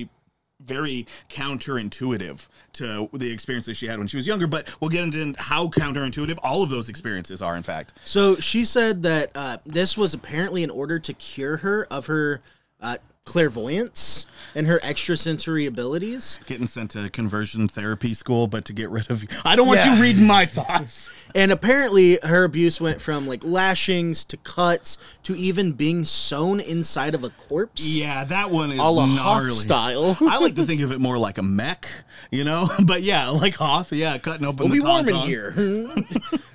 [0.60, 4.48] very counterintuitive to the experiences she had when she was younger.
[4.48, 7.94] But we'll get into how counterintuitive all of those experiences are, in fact.
[8.06, 12.42] So she said that uh, this was apparently in order to cure her of her
[12.82, 16.40] uh, clairvoyance and her extrasensory abilities.
[16.46, 19.30] Getting sent to conversion therapy school, but to get rid of you.
[19.46, 19.96] I don't want Yeah.
[19.96, 21.10] you reading my thoughts.
[21.36, 27.14] And apparently, her abuse went from like lashings to cuts to even being sewn inside
[27.14, 27.86] of a corpse.
[27.86, 29.50] Yeah, that one is a la gnarly.
[29.50, 30.18] Hoth style.
[30.22, 31.88] I like to think of it more like a mech,
[32.32, 32.70] you know?
[32.86, 35.54] But yeah, like Hoth, yeah, cutting open the be warm in here.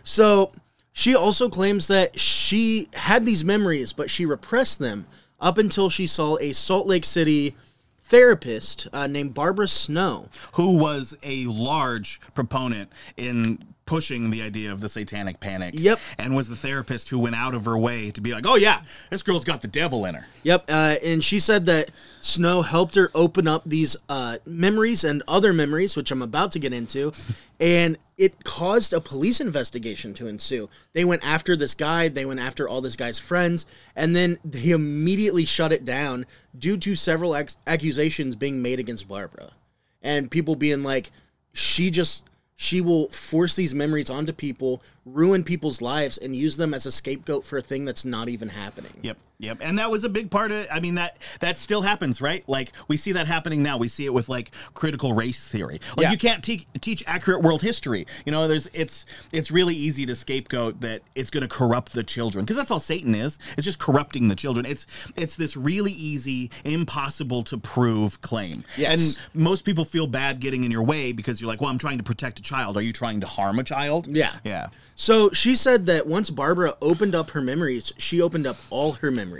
[0.05, 0.51] so
[0.93, 5.07] she also claims that she had these memories, but she repressed them
[5.43, 7.55] up until she saw a Salt Lake City
[8.05, 10.29] therapist uh, named Barbara Snow.
[10.53, 15.75] who was a large proponent in pushing the idea of the satanic panic.
[15.77, 15.99] Yep.
[16.19, 18.83] And was the therapist who went out of her way to be like, oh, yeah,
[19.11, 20.27] this girl's got the devil in her.
[20.45, 21.91] Yep, uh, and she said that
[22.21, 26.59] Snow helped her open up these uh, memories and other memories, which I'm about to
[26.59, 27.13] get into,
[27.59, 30.69] and it caused a police investigation to ensue.
[30.93, 33.67] They went after this guy, they went after all this guy's friends,
[33.97, 39.09] and then they immediately shut it down due to several ac- accusations being made against
[39.09, 39.51] Barbara,
[40.01, 41.11] and people being like,
[41.53, 42.25] she just.
[42.57, 46.93] She will force these memories onto people, ruin people's lives, and use them as a
[46.93, 48.93] scapegoat for a thing that's not even happening.
[49.03, 50.67] Yep, yep, and that was a big part of.
[50.71, 52.43] I mean that that still happens, right?
[52.49, 53.77] Like we see that happening now.
[53.77, 55.81] We see it with like critical race theory.
[55.97, 56.11] Like Yeah.
[56.13, 58.07] you can't te- teach accurate world history.
[58.25, 62.03] You know, there's it's it's really easy to scapegoat that it's going to corrupt the
[62.03, 63.39] children because that's all Satan is.
[63.59, 64.65] It's just corrupting the children.
[64.65, 68.65] It's it's this really easy, impossible to prove claim.
[68.77, 69.17] Yes.
[69.35, 71.99] and most people feel bad getting in your way because you're like, well, I'm trying
[71.99, 72.77] to protect a child.
[72.77, 74.07] Are you trying to harm a child?
[74.07, 74.37] Yeah.
[74.45, 74.69] yeah.
[74.95, 79.11] So she said that once Barbara opened up her memories, she opened up all her
[79.11, 79.32] memories.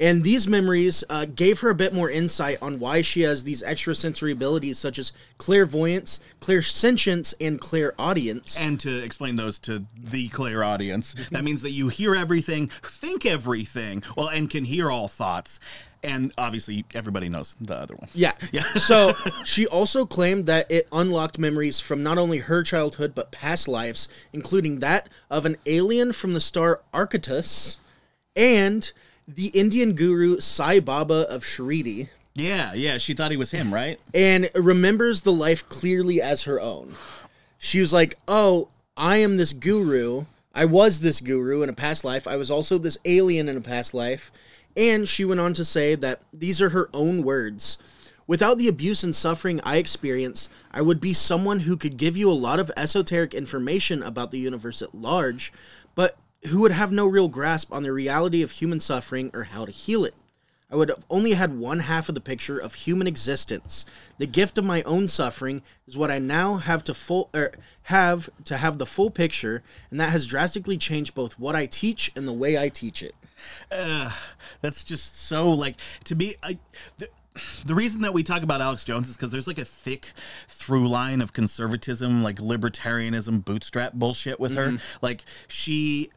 [0.00, 3.62] And these memories uh, gave her a bit more insight on why she has these
[3.62, 8.58] extrasensory abilities such as clairvoyance, clairsentience, and clairaudience.
[8.58, 14.02] And to explain those to the clairaudience, that means that you hear everything, think everything,
[14.16, 15.58] well, and can hear all thoughts.
[16.00, 18.08] And obviously, everybody knows the other one.
[18.14, 18.32] Yeah.
[18.52, 18.62] Yeah.
[18.74, 23.66] so she also claimed that it unlocked memories from not only her childhood but past
[23.66, 27.80] lives, including that of an alien from the star Arcturus
[28.38, 28.90] and
[29.26, 32.08] the Indian guru Sai Baba of Shirdi.
[32.34, 32.96] Yeah, yeah.
[32.98, 33.98] She thought he was him, right?
[34.14, 36.94] and remembers the life clearly as her own.
[37.58, 40.26] She was like, "Oh, I am this guru.
[40.54, 42.26] I was this guru in a past life.
[42.28, 44.30] I was also this alien in a past life."
[44.76, 47.78] And she went on to say that these are her own words.
[48.28, 52.30] Without the abuse and suffering I experienced, I would be someone who could give you
[52.30, 55.52] a lot of esoteric information about the universe at large,
[56.46, 59.72] who would have no real grasp on the reality of human suffering or how to
[59.72, 60.14] heal it.
[60.70, 63.86] I would have only had one half of the picture of human existence.
[64.18, 67.52] The gift of my own suffering is what I now have to full er,
[67.84, 72.12] have to have the full picture, and that has drastically changed both what I teach
[72.14, 73.14] and the way I teach it.
[73.72, 74.10] Uh,
[74.60, 76.34] that's just so like to me.
[76.42, 76.58] I,
[76.98, 77.12] th-
[77.64, 80.12] the reason that we talk about Alex Jones is because there's like a thick
[80.48, 84.78] through line of conservatism, like libertarianism, bootstrap bullshit with her.
[85.00, 86.10] Like she,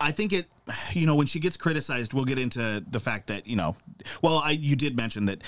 [0.00, 0.46] I think it,
[0.92, 3.76] you know, when she gets criticized, we'll get into the fact that you know,
[4.22, 5.42] well, I you did mention that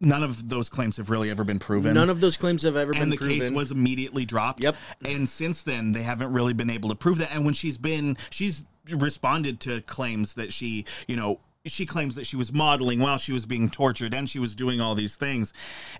[0.00, 1.94] none of those claims have really ever been proven.
[1.94, 3.02] None of those claims have ever been proven.
[3.02, 3.40] and the proven.
[3.40, 4.62] case was immediately dropped.
[4.62, 4.76] Yep.
[5.04, 7.30] And since then, they haven't really been able to prove that.
[7.32, 12.26] And when she's been, she's responded to claims that she, you know, she claims that
[12.26, 15.52] she was modeling while she was being tortured and she was doing all these things.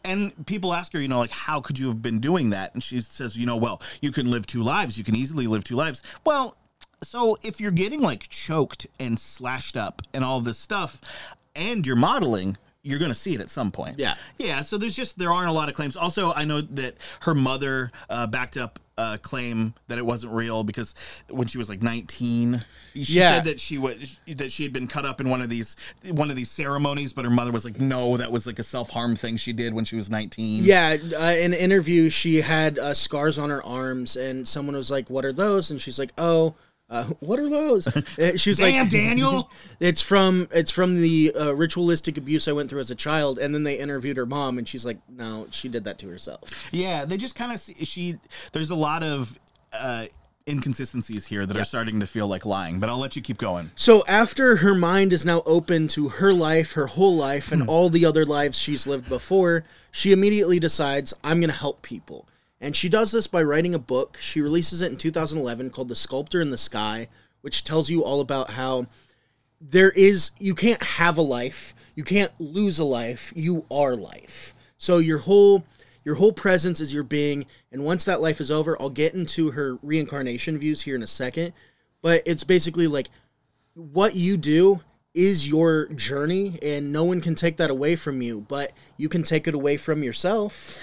[0.04, 2.74] And people ask her, you know, like, how could you have been doing that?
[2.74, 4.98] And she says, you know, well, you can live two lives.
[4.98, 6.02] You can easily live two lives.
[6.26, 6.56] Well,
[7.02, 11.00] so if you're getting like choked and slashed up and all this stuff
[11.54, 13.98] and you're modeling, you're going to see it at some point.
[13.98, 14.14] Yeah.
[14.38, 14.62] Yeah.
[14.62, 15.96] So there's just, there aren't a lot of claims.
[15.96, 20.64] Also, I know that her mother uh, backed up a claim that it wasn't real
[20.64, 20.94] because
[21.30, 23.36] when she was like 19, she Yeah.
[23.36, 25.76] said that she was, that she had been cut up in one of these,
[26.10, 28.90] one of these ceremonies, but her mother was like, no, that was like a self
[28.90, 30.64] harm thing she did when she was 19.
[30.64, 34.90] Yeah, uh, in an interview, she had uh, scars on her arms, and someone was
[34.90, 36.54] like, "What are those?" And she's like, "Oh,
[36.92, 37.86] uh, what are those?"
[38.18, 39.50] Uh, She was Damn, like, Daniel.
[39.80, 43.54] "It's from it's from the uh, ritualistic abuse I went through as a child." And
[43.54, 47.04] then they interviewed her mom, and she's like, "No, she did that to herself." Yeah,
[47.04, 48.18] they just kind of see she.
[48.52, 49.38] There's a lot of
[49.72, 50.06] uh,
[50.48, 52.80] inconsistencies here that are starting to feel like lying.
[52.80, 53.70] But I'll let you keep going.
[53.74, 57.88] So after her mind is now open to her life, her whole life, and all
[57.88, 62.26] the other lives she's lived before, she immediately decides, I'm going to help people.
[62.62, 64.18] And she does this by writing a book.
[64.20, 67.08] She releases it in 2011 called The Sculptor in the Sky,
[67.40, 68.86] which tells you all about how
[69.60, 74.54] there is, you can't have a life, you can't lose a life, you are life.
[74.78, 75.66] So your whole
[76.04, 79.52] your whole presence is your being and once that life is over i'll get into
[79.52, 81.52] her reincarnation views here in a second
[82.00, 83.08] but it's basically like
[83.74, 84.80] what you do
[85.14, 89.22] is your journey and no one can take that away from you but you can
[89.22, 90.80] take it away from yourself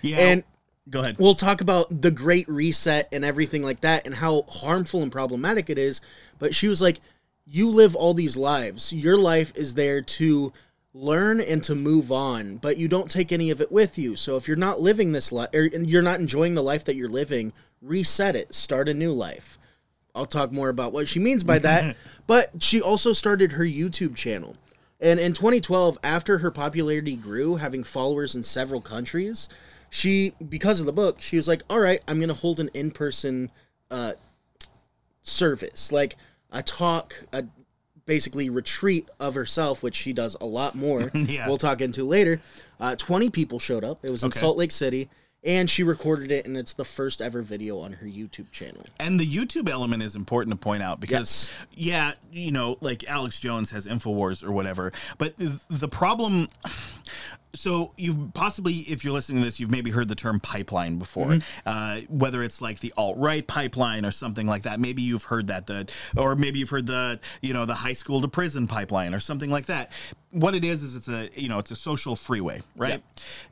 [0.00, 0.16] Yeah.
[0.18, 0.44] and
[0.90, 1.16] go ahead.
[1.18, 5.70] we'll talk about the great reset and everything like that and how harmful and problematic
[5.70, 6.00] it is
[6.38, 7.00] but she was like
[7.46, 10.52] you live all these lives your life is there to
[10.92, 14.36] learn and to move on but you don't take any of it with you so
[14.36, 17.52] if you're not living this life or you're not enjoying the life that you're living
[17.82, 19.58] reset it start a new life
[20.14, 21.96] I'll talk more about what she means by that.
[22.26, 24.56] but she also started her YouTube channel.
[25.00, 29.48] And in 2012, after her popularity grew, having followers in several countries,
[29.94, 32.68] she, because of the book, she was like, all right, I'm going to hold an
[32.74, 33.52] in person
[33.92, 34.14] uh,
[35.22, 36.16] service, like
[36.50, 37.44] a talk, a
[38.04, 41.12] basically retreat of herself, which she does a lot more.
[41.14, 41.46] Yeah.
[41.46, 42.40] We'll talk into later.
[42.80, 44.04] Uh, 20 people showed up.
[44.04, 44.40] It was in Okay.
[44.40, 45.08] Salt Lake City.
[45.44, 48.84] And she recorded it, and it's the first ever video on her YouTube channel.
[48.98, 51.76] And the YouTube element is important to point out because, Yes.
[51.76, 54.90] yeah, you know, like Alex Jones has Infowars or whatever.
[55.18, 56.48] But th- the problem.
[57.54, 61.26] So you've possibly, if you're listening to this, you've maybe heard the term pipeline before.
[61.26, 61.68] Mm-hmm.
[61.68, 64.80] Uh, whether it's like the alt right pipeline or something like that.
[64.80, 65.66] Maybe you've heard that.
[65.66, 69.20] The or maybe you've heard the you know the high school to prison pipeline or
[69.20, 69.92] something like that.
[70.30, 73.02] What it is is it's a you know it's a social freeway, right?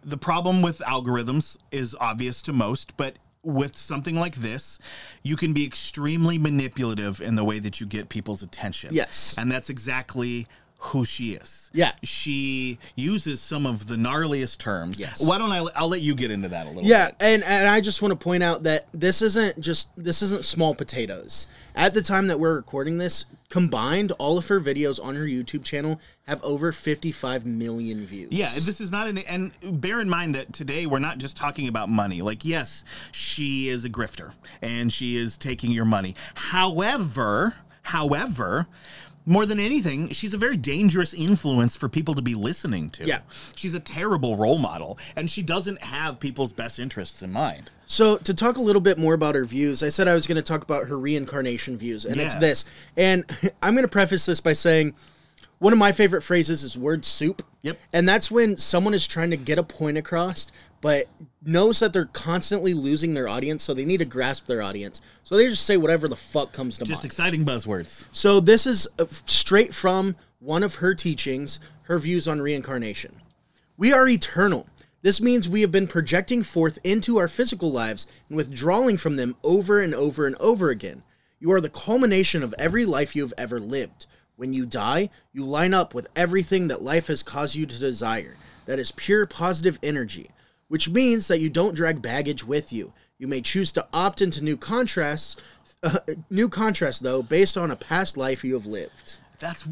[0.05, 4.79] The problem with algorithms is obvious to most, but with something like this,
[5.23, 8.95] you can be extremely manipulative in the way that you get people's attention.
[8.95, 9.35] Yes.
[9.37, 10.47] And that's exactly
[10.87, 11.71] who she is.
[11.73, 11.93] Yeah.
[12.03, 14.99] She uses some of the gnarliest terms.
[14.99, 15.25] Yes.
[15.27, 17.17] Why don't I I'll let you get into that a little Yeah, bit.
[17.21, 20.75] and and I just want to point out that this isn't just this isn't small
[20.75, 21.47] potatoes.
[21.75, 25.65] At the time that we're recording this, combined, all of her videos on her YouTube
[25.65, 28.29] channel have over 55 million views.
[28.33, 31.69] Yeah, this is not an and bear in mind that today we're not just talking
[31.69, 32.23] about money.
[32.23, 36.17] Like yes, she is a grifter and she is taking your money.
[36.35, 38.67] However, however,
[39.25, 43.07] more than anything, she's a very dangerous influence for people to be listening to.
[43.07, 43.21] Yeah.
[43.55, 47.71] She's a terrible role model and she doesn't have people's best interests in mind.
[47.87, 50.37] So to talk a little bit more about her views, I said I was going
[50.37, 52.65] to talk about her reincarnation views, and it's this.
[52.97, 53.25] And
[53.63, 54.95] I'm going to preface this by saying
[55.59, 57.45] one of my favorite phrases is word soup.
[57.61, 57.79] Yep.
[57.93, 60.47] And that's when someone is trying to get a point across,
[60.83, 61.09] but
[61.43, 65.01] knows that they're constantly losing their audience, so they need to grasp their audience.
[65.25, 66.91] So they just say whatever the fuck comes to mind.
[66.91, 68.05] Just exciting buzzwords.
[68.13, 73.23] So this is uh, straight from one of her teachings, her views on reincarnation.
[73.79, 74.67] We are eternal.
[75.03, 79.37] This means we have been projecting forth into our physical lives and withdrawing from them
[79.43, 81.05] over and over and over again.
[81.39, 84.07] You are the culmination of every life you have ever lived.
[84.37, 88.37] When you die, you line up with everything that life has caused you to desire.
[88.67, 90.31] That is pure positive energy,
[90.73, 92.95] which means that you don't drag baggage with you.
[93.19, 95.37] You may choose to opt into new contrasts,
[95.83, 95.99] uh,
[96.31, 99.19] new contrasts though, based on a past life you have lived.
[99.39, 99.69] That's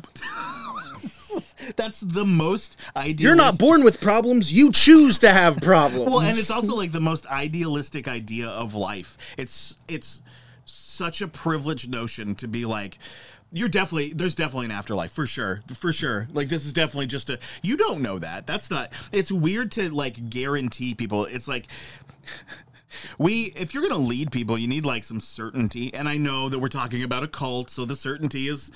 [1.76, 3.28] that's the most ideal.
[3.28, 4.52] You're not born with problems.
[4.52, 6.10] You choose to have problems.
[6.10, 9.16] Well, and it's also like the most idealistic idea of life.
[9.38, 10.20] It's it's
[10.66, 12.98] such a privileged notion to be like
[13.52, 16.28] you're definitely there's definitely an afterlife for sure for sure.
[16.32, 18.46] Like this is definitely just a you don't know that.
[18.46, 21.24] That's not it's weird to like guarantee people.
[21.24, 21.66] It's like
[23.18, 25.92] we if you're going to lead people you need like some certainty.
[25.94, 28.70] And i know that we're talking about a cult so the certainty is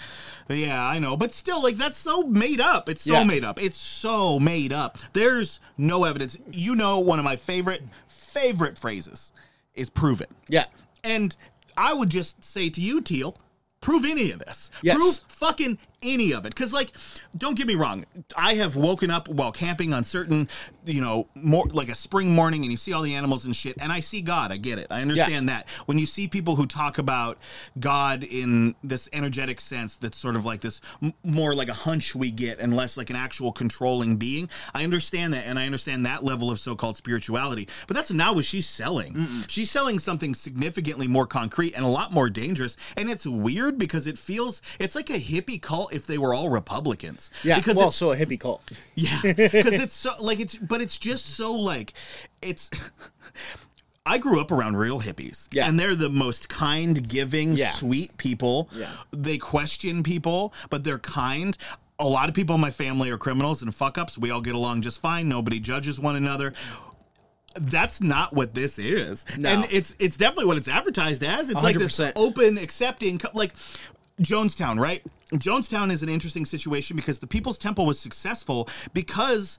[0.48, 1.16] yeah i know.
[1.16, 2.88] But still like that's so made up.
[2.88, 3.24] It's so Yeah.
[3.24, 3.60] made up.
[3.60, 4.98] It's so made up.
[5.12, 6.38] There's no evidence.
[6.52, 9.32] You know one of my favorite favorite phrases
[9.74, 10.30] is prove it.
[10.48, 10.66] Yeah.
[11.02, 11.36] and
[11.76, 13.36] I would just say to you, Teal,
[13.84, 14.70] prove any of this.
[14.82, 14.96] Yes.
[14.96, 16.54] Prove fucking any of it.
[16.54, 16.90] Because, like,
[17.36, 18.06] don't get me wrong.
[18.34, 20.48] I have woken up while camping on certain,
[20.84, 23.76] you know, more like a spring morning and you see all the animals and shit,
[23.80, 24.52] and I see God.
[24.52, 24.86] I get it.
[24.90, 25.68] I understand that.
[25.86, 27.38] When you see people who talk about
[27.78, 32.14] God in this energetic sense that's sort of like this m- more like a hunch
[32.14, 35.46] we get and less like an actual controlling being, I understand that.
[35.46, 37.68] And I understand that level of so called spirituality.
[37.86, 39.26] But that's not what she's selling.
[39.48, 42.76] She's selling something significantly more concrete and a lot more dangerous.
[42.96, 46.50] And it's weird because it feels, it's like a hippie cult if they were all
[46.50, 47.30] Republicans.
[47.42, 47.56] Yeah.
[47.56, 48.62] Because well, it's, so a hippie cult.
[48.94, 51.92] yeah, because it's so like it's, but it's just so like
[52.42, 52.70] it's.
[54.06, 55.66] I grew up around real hippies, Yeah.
[55.66, 57.70] and they're the most kind, giving, Yeah.
[57.70, 58.68] sweet people.
[58.74, 58.90] Yeah.
[59.12, 61.56] They question people, but they're kind.
[61.98, 64.18] A lot of people in my family are criminals and fuck ups.
[64.18, 65.26] We all get along just fine.
[65.28, 66.52] Nobody judges one another.
[67.58, 69.48] That's not what this is, No.
[69.48, 71.48] and it's it's definitely what it's advertised as.
[71.48, 73.54] It's like this open, accepting, like
[74.20, 75.02] Jonestown, right?
[75.32, 79.58] Jonestown is an interesting situation because the People's Temple was successful because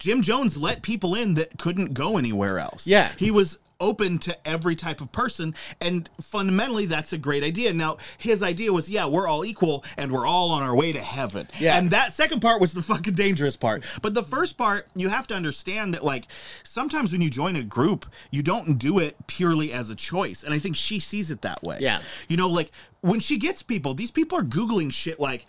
[0.00, 2.86] Jim Jones let people in that couldn't go anywhere else.
[2.86, 3.12] Yeah.
[3.16, 7.72] He was open to every type of person and fundamentally that's a great idea.
[7.72, 11.00] Now, his idea was yeah, we're all equal and we're all on our way to
[11.00, 11.48] heaven.
[11.58, 11.78] Yeah.
[11.78, 13.84] And that second part was the fucking dangerous part.
[14.02, 16.26] But the first part, you have to understand that like
[16.62, 20.42] sometimes when you join a group, you don't do it purely as a choice.
[20.42, 21.78] And I think she sees it that way.
[21.80, 22.02] Yeah.
[22.28, 25.46] You know, like when she gets people, these people are googling shit like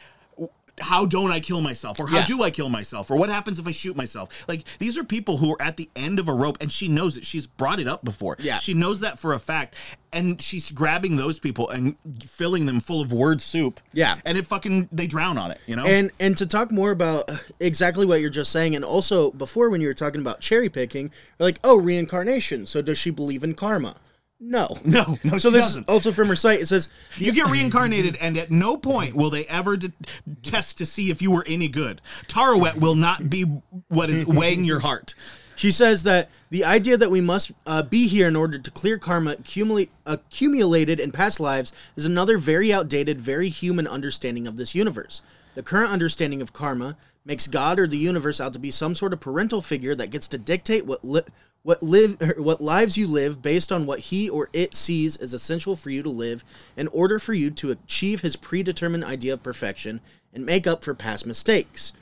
[0.79, 1.99] how don't I kill myself?
[1.99, 2.25] Or how Yeah.
[2.25, 3.11] do I kill myself?
[3.11, 4.47] Or what happens if I shoot myself?
[4.47, 7.17] Like these are people who are at the end of a rope and she knows
[7.17, 7.25] it.
[7.25, 8.37] She's brought it up before.
[8.39, 8.57] Yeah.
[8.57, 9.75] She knows that for a fact.
[10.13, 13.79] And she's grabbing those people and filling them full of word soup.
[13.93, 14.15] Yeah.
[14.25, 15.85] And it fucking they drown on it, you know?
[15.85, 17.29] And and to talk more about
[17.59, 21.11] exactly what you're just saying, and also before when you were talking about cherry picking,
[21.39, 22.65] you're like, oh, reincarnation.
[22.65, 23.95] So does she believe in karma?
[24.43, 24.79] No.
[24.85, 25.87] no, no, So this doesn't.
[25.87, 26.59] also from her site.
[26.61, 29.93] It says, You get reincarnated, and at no point will they ever de-
[30.41, 32.01] test to see if you were any good.
[32.27, 33.43] Taweret will not be
[33.87, 35.13] what is weighing your heart.
[35.55, 38.97] She says that the idea that we must uh, be here in order to clear
[38.97, 44.73] karma accumulate, accumulated in past lives is another very outdated, very human understanding of this
[44.73, 45.21] universe.
[45.53, 49.13] The current understanding of karma makes God or the universe out to be some sort
[49.13, 51.21] of parental figure that gets to dictate what li-
[51.63, 55.33] what live er, what lives you live based on what he or it sees as
[55.33, 56.43] essential for you to live
[56.75, 60.01] in order for you to achieve his predetermined idea of perfection
[60.33, 61.93] and make up for past mistakes.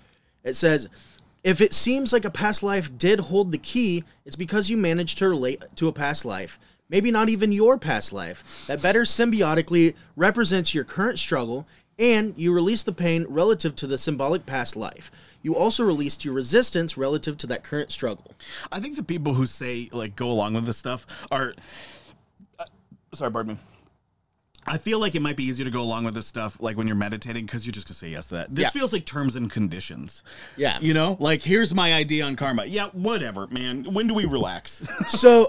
[0.44, 0.88] It says,
[1.44, 5.18] if it seems like a past life did hold the key, it's because you managed
[5.20, 9.96] to relate to a past life, maybe not even your past life, that better symbiotically
[10.16, 11.66] represents your current struggle,
[11.98, 15.12] and you release the pain relative to the symbolic past life.
[15.42, 18.34] You also released your resistance relative to that current struggle.
[18.72, 21.54] I think the people who say like go along with this stuff are.
[22.60, 22.66] uh,
[23.14, 23.60] sorry, pardon me.
[24.68, 26.86] I feel like it might be easier to go along with this stuff like when
[26.86, 28.54] you're meditating because you're just gonna say yes to that.
[28.54, 28.70] This Yeah.
[28.70, 30.24] feels like terms and conditions.
[30.58, 30.78] Yeah.
[30.82, 32.66] You know, like here's my idea on karma.
[32.66, 33.94] Yeah, whatever, man.
[33.94, 34.84] When do we relax?
[35.08, 35.48] so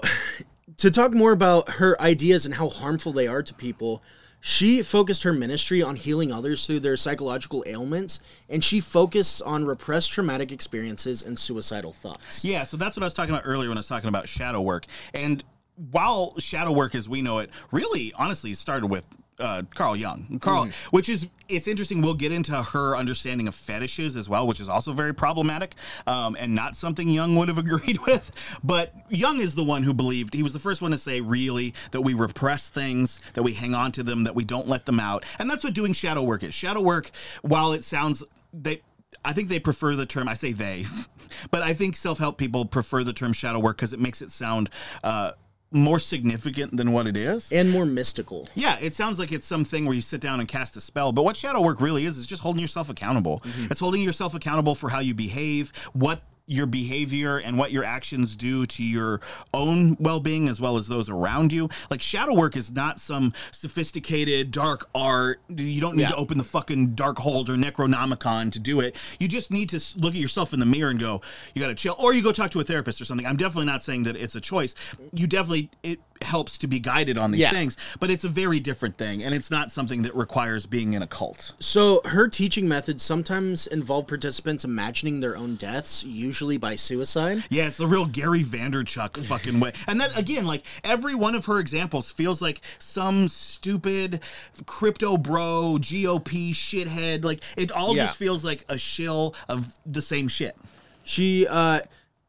[0.77, 4.01] to talk more about her ideas and how harmful they are to people
[4.41, 9.63] she focused her ministry on healing others through their psychological ailments and she focused on
[9.65, 13.69] repressed traumatic experiences and suicidal thoughts Yeah, so that's what I was talking about earlier
[13.69, 14.85] when I was talking about shadow work.
[15.13, 15.43] And
[15.91, 19.05] while shadow work as we know it, really honestly started with
[19.41, 20.39] uh, Carl Jung.
[20.41, 22.01] Carl, which is it's interesting.
[22.01, 25.75] We'll get into her understanding of fetishes as well, which is also very problematic
[26.07, 28.31] um, and not something Jung would have agreed with.
[28.63, 31.73] But Jung is the one who believed he was the first one to say really
[31.91, 34.99] that we repress things, that we hang on to them, that we don't let them
[34.99, 36.53] out, and that's what doing shadow work is.
[36.53, 38.23] Shadow work, while it sounds
[38.53, 38.81] they
[39.25, 40.27] I think they prefer the term.
[40.27, 40.85] I say they,
[41.51, 44.69] but I think self-help people prefer the term shadow work because it makes it sound
[45.03, 45.33] uh,
[45.71, 47.51] more significant than what it is.
[47.51, 50.75] and more mystical Yeah, it sounds like it's something where you sit down and cast
[50.75, 53.39] a spell, but what shadow work really is is just holding yourself accountable.
[53.39, 53.71] Mm-hmm.
[53.71, 58.35] It's holding yourself accountable for how you behave, what your behavior and what your actions
[58.35, 59.21] do to your
[59.53, 61.69] own well-being as well as those around you.
[61.89, 65.39] Like shadow work is not some sophisticated dark art.
[65.49, 66.09] You don't need Yeah.
[66.09, 68.95] to open the fucking Darkhold or Necronomicon to do it.
[69.19, 71.21] You just need to look at yourself in the mirror and go,
[71.53, 73.25] you got to chill or you go talk to a therapist or something.
[73.25, 74.75] I'm definitely not saying that it's a choice.
[75.13, 77.49] You definitely it helps to be guided on these Yeah.
[77.49, 81.01] things, but it's a very different thing and it's not something that requires being in
[81.01, 81.53] a cult.
[81.59, 87.43] So her teaching methods sometimes involve participants imagining their own deaths, usually by suicide.
[87.49, 89.73] Yeah, it's the real Gary Vaynerchuk fucking way.
[89.85, 94.21] And that again, like every one of her examples feels like some stupid
[94.65, 97.25] crypto bro, GOP shithead.
[97.25, 98.05] Like it all Yeah.
[98.05, 100.55] just feels like a shill of the same shit.
[101.03, 101.81] She, uh,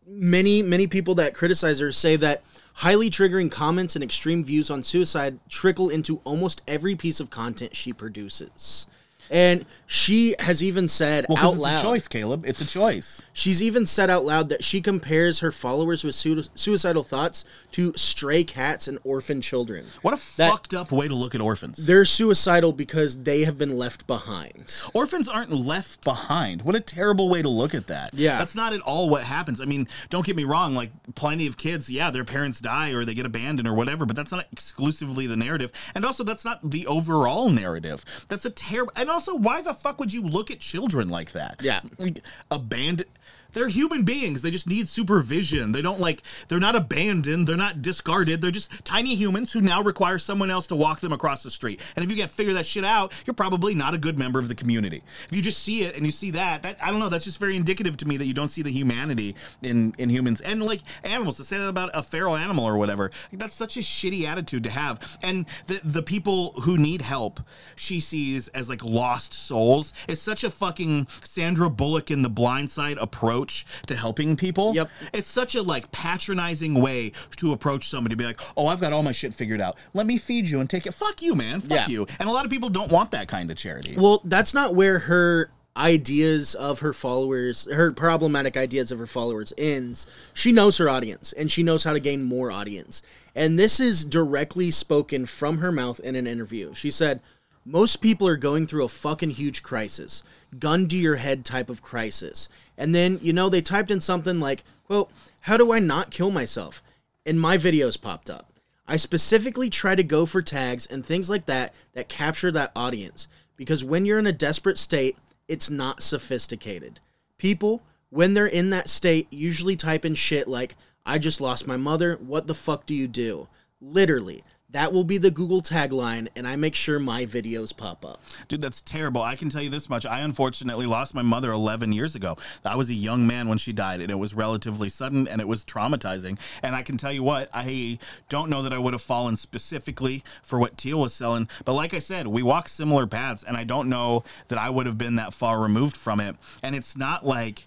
[0.05, 2.43] many many people that criticize her say that
[2.77, 7.77] highly triggering comments and extreme views on suicide trickle into almost every piece of content
[7.77, 8.89] she produces.
[9.33, 11.79] And she has even said Well, out it's loud.
[11.79, 12.45] a choice, Caleb.
[12.47, 13.23] It's a choice.
[13.33, 17.95] She's even said out loud that she compares her followers with sui- suicidal thoughts to
[17.97, 19.87] stray cats and orphan children.
[20.03, 21.79] What a That- fucked up way to look at orphans.
[21.79, 24.75] They're suicidal because they have been left behind.
[24.93, 26.61] Orphans aren't left behind.
[26.61, 28.11] What a terrible way to look at that.
[28.13, 28.37] Yeah.
[28.37, 29.63] That's not at all what happens.
[29.63, 33.07] I mean, don't get me wrong, like plenty of kids, yeah, their parents die or
[33.07, 35.73] they get abandoned or whatever, but that's not exclusively the narrative.
[35.95, 38.05] And also that's not the overall narrative.
[38.29, 41.61] That's a terrible And also why the fuck would you look at children like that?
[41.63, 41.81] Yeah.
[41.99, 42.21] Like
[42.51, 43.09] abandoned
[43.53, 44.43] they're human beings.
[44.43, 45.73] They just need supervision.
[45.73, 47.47] They don't like, they're not abandoned.
[47.47, 48.41] They're not discarded.
[48.41, 51.81] They're just tiny humans who now require someone else to walk them across the street.
[51.97, 54.49] And if you can't figure that shit out, you're probably not a good member of
[54.49, 55.03] the community.
[55.29, 57.39] If you just see it and you see that, that I don't know, that's just
[57.39, 60.81] very indicative to me that you don't see the humanity in, in humans and like
[61.05, 61.37] animals.
[61.37, 64.65] To say that about a feral animal or whatever, like, that's such a shitty attitude
[64.65, 65.19] to have.
[65.23, 67.41] And the, the people who need help,
[67.77, 72.71] she sees as like lost souls, It's such a fucking Sandra Bullock in the blind
[72.71, 74.75] side approach to helping people.
[74.75, 74.91] Yep.
[75.13, 79.03] It's such a like patronizing way to approach somebody, be like, "Oh, I've got all
[79.03, 79.77] my shit figured out.
[79.95, 81.61] Let me feed you and take it." Fuck you, man.
[81.61, 81.89] Fuck Yeah.
[81.89, 82.07] you.
[82.19, 83.95] And a lot of people don't want that kind of charity.
[83.97, 89.53] Well, that's not where her ideas of her followers, her problematic ideas of her followers
[89.57, 90.07] ends.
[90.35, 93.03] She knows her audience and she knows how to gain more audience.
[93.35, 96.75] And this is directly spoken from her mouth in an interview.
[96.75, 97.21] She said,
[97.65, 100.23] Most people are going through a fucking huge crisis,
[100.59, 102.51] gun to your head type of crisis.
[102.83, 105.09] And then, you know, they typed in something like, quote,
[105.43, 106.83] How do I not kill myself?
[107.25, 108.53] And my videos popped up.
[108.89, 113.29] I specifically try to go for tags and things like that that capture that audience
[113.57, 115.17] because when you're in a desperate state,
[115.47, 116.99] it's not sophisticated.
[117.39, 120.75] People, when they're in that state, usually type in shit like,
[121.07, 123.47] I just lost my mother, what the fuck do you do?
[123.81, 124.43] Literally.
[124.73, 128.23] That will be the Google tagline, and I make sure my videos pop up.
[128.49, 129.21] Dude, that's terrible.
[129.21, 130.07] I can tell you this much.
[130.07, 132.39] I unfortunately lost my mother 11 years ago.
[132.65, 135.49] I was a young man when she died, and it was relatively sudden and it
[135.49, 136.39] was traumatizing.
[136.63, 137.99] And I can tell you what, I
[138.31, 141.49] don't know that I would have fallen specifically for what Teal was selling.
[141.67, 144.87] But like I said, we walk similar paths, and I don't know that I would
[144.87, 146.37] have been that far removed from it.
[146.63, 147.67] And it's not like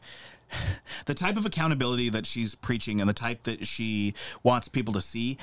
[1.05, 5.01] the type of accountability that she's preaching and the type that she wants people to
[5.01, 5.37] see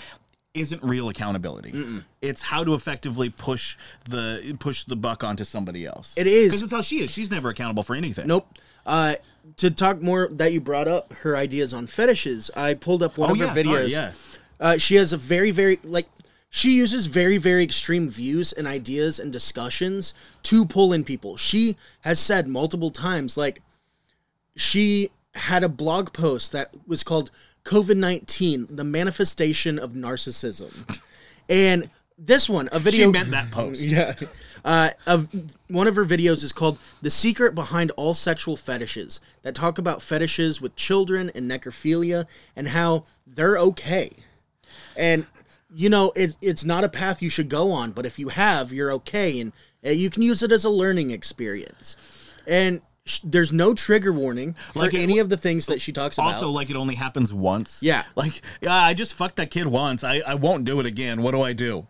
[0.55, 2.03] isn't real accountability.
[2.20, 6.14] It's how to effectively push the push the buck onto somebody else.
[6.16, 6.53] It is.
[6.53, 7.11] because that's how she is.
[7.11, 8.26] She's never accountable for anything.
[8.26, 8.46] Nope.
[8.84, 9.14] Uh,
[9.57, 13.30] to talk more that you brought up her ideas on fetishes, I pulled up one
[13.30, 13.90] Oh of her videos.
[13.90, 14.12] sorry, yeah.
[14.61, 16.07] Uh, she has a very, very like
[16.50, 20.12] she uses very, very extreme views and ideas and discussions
[20.44, 21.36] to pull in people.
[21.38, 23.62] She has said multiple times, like
[24.55, 27.30] she had a blog post that was called
[27.64, 31.00] COVID nineteen: The Manifestation of Narcissism,
[31.48, 33.82] and this one, a video She meant that post.
[33.82, 34.14] yeah.
[34.64, 35.28] Uh, of
[35.68, 40.02] one of her videos is called "The Secret Behind All Sexual Fetishes" that talk about
[40.02, 44.10] fetishes with children and necrophilia and how they're okay.
[44.96, 45.26] And
[45.74, 48.72] you know, it, it's not a path you should go on, but if you have,
[48.72, 49.52] you're okay, and
[49.84, 51.96] uh, you can use it as a learning experience.
[52.46, 55.92] And sh- there's no trigger warning for Like it- any of the things that she
[55.92, 56.34] talks about.
[56.34, 57.78] Also, like it only happens once.
[57.82, 58.05] Yeah.
[58.16, 60.05] Like, yeah, I just fucked that kid once.
[60.05, 61.22] I, I won't do it again.
[61.22, 61.86] What do I do?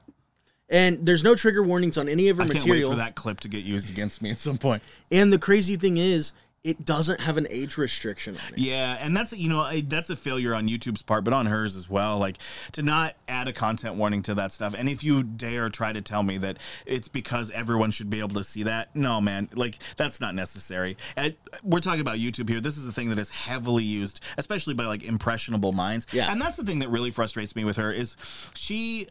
[0.68, 2.88] and there's no trigger warnings on any of her I material.
[2.88, 4.82] wait for that clip to get used against me at some point.
[5.10, 6.32] And the crazy thing is,
[6.64, 8.58] it doesn't have an age restriction on it.
[8.58, 11.90] Yeah, and that's you know that's a failure on YouTube's part, but on hers as
[11.90, 12.18] well.
[12.18, 12.38] Like
[12.72, 14.74] to not add a content warning to that stuff.
[14.76, 18.36] And if you dare try to tell me that it's because everyone should be able
[18.36, 20.96] to see that, no, man, like that's not necessary.
[21.16, 21.34] And
[21.64, 22.60] we're talking about YouTube here.
[22.60, 26.06] This is a thing that is heavily used, especially by like impressionable minds.
[26.12, 26.30] Yeah.
[26.30, 28.16] and that's the thing that really frustrates me with her is
[28.54, 29.08] she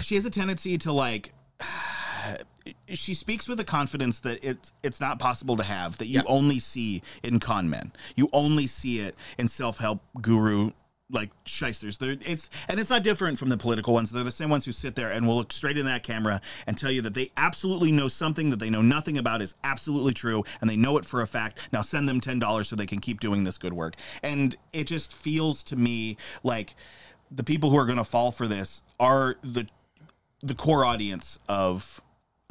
[0.00, 1.34] she has a tendency to like
[2.88, 6.58] she speaks with a confidence that it's it's not possible to have that you only
[6.58, 7.92] see in con men.
[8.14, 10.72] You only see it in self help guru
[11.12, 11.98] like shysters.
[11.98, 14.10] They're, it's and it's not different from the political ones.
[14.10, 16.76] They're the same ones who sit there and will look straight in that camera and
[16.76, 20.44] tell you that they absolutely know something that they know nothing about is absolutely true
[20.60, 21.68] and they know it for a fact.
[21.72, 23.94] Now send them ten dollars so they can keep doing this good work.
[24.22, 26.74] And it just feels to me like
[27.30, 29.66] the people who are going to fall for this are the
[30.42, 32.00] the core audience of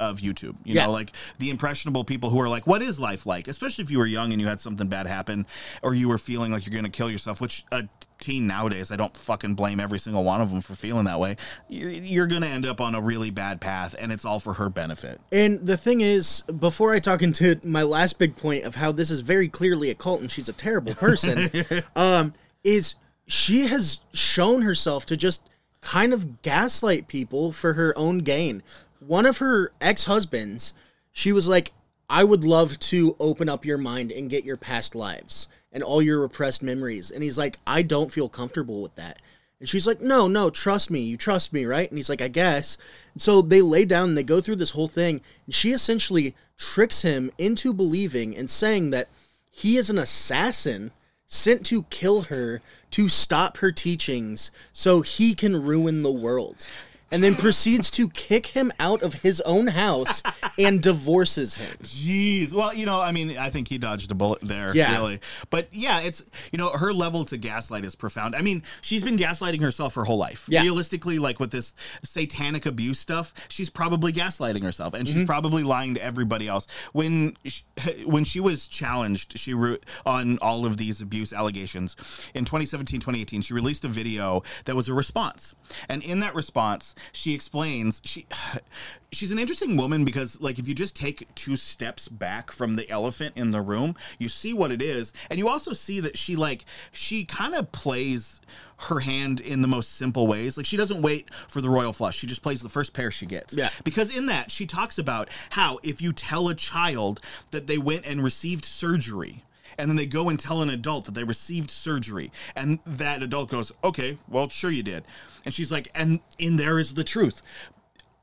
[0.00, 0.56] of YouTube.
[0.64, 0.86] You Yeah.
[0.86, 3.98] know, like the impressionable people who are like, "What is life like?" Especially if you
[3.98, 5.46] were young and you had something bad happen,
[5.80, 7.40] or you were feeling like you're going to kill yourself.
[7.40, 7.84] Which a
[8.18, 11.36] teen nowadays, I don't fucking blame every single one of them for feeling that way.
[11.68, 14.54] You're, you're going to end up on a really bad path, and it's all for
[14.54, 15.20] her benefit.
[15.30, 19.08] And the thing is, before I talk into my last big point of how this
[19.08, 21.48] is very clearly a cult and she's a terrible person,
[21.94, 22.32] um,
[22.64, 22.96] is
[23.28, 25.48] she has shown herself to just
[25.82, 28.62] kind of gaslight people for her own gain.
[29.00, 30.72] One of her ex husbands,
[31.12, 31.72] she was like,
[32.08, 36.00] I would love to open up your mind and get your past lives and all
[36.00, 37.10] your repressed memories.
[37.10, 39.18] And he's like, I don't feel comfortable with that.
[39.58, 41.00] And she's like, No, no, trust me.
[41.00, 41.88] You trust me, right?
[41.88, 42.76] And he's like, I guess.
[43.14, 45.20] And so they lay down and they go through this whole thing.
[45.46, 49.08] And she essentially tricks him into believing and saying that
[49.50, 50.90] he is an assassin
[51.26, 52.60] sent to kill her
[52.92, 56.66] to stop her teachings so he can ruin the world.
[57.12, 60.22] And then proceeds to kick him out of his own house
[60.58, 61.76] and divorces him.
[61.82, 62.52] Jeez.
[62.52, 64.92] Well, you know, I mean, I think he dodged a bullet there, Yeah.
[64.92, 65.20] really.
[65.50, 68.34] But yeah, it's, you know, her level to gaslight is profound.
[68.34, 70.46] I mean, she's been gaslighting herself her whole life.
[70.48, 70.62] Yeah.
[70.62, 75.18] Realistically, like with this satanic abuse stuff, she's probably gaslighting herself and Mm-hmm.
[75.18, 76.66] she's probably lying to everybody else.
[76.92, 77.62] When she,
[78.06, 81.94] when she was challenged, she wrote on all of these abuse allegations
[82.34, 85.54] in 2017, 2018, she released a video that was a response.
[85.88, 88.26] And in that response, she explains she
[89.12, 92.88] she's an interesting woman because like if you just take two steps back from the
[92.88, 96.36] elephant in the room, you see what it is, and you also see that she
[96.36, 98.40] like she kind of plays
[98.88, 100.56] her hand in the most simple ways.
[100.56, 102.18] Like she doesn't wait for the royal flush.
[102.18, 103.54] She just plays the first pair she gets.
[103.54, 103.70] Yeah.
[103.84, 108.06] Because in that she talks about how if you tell a child that they went
[108.06, 109.44] and received surgery
[109.82, 112.30] and then they go and tell an adult that they received surgery.
[112.54, 115.02] And that adult goes okay well sure you did.
[115.44, 117.42] And she's like and in there is the truth.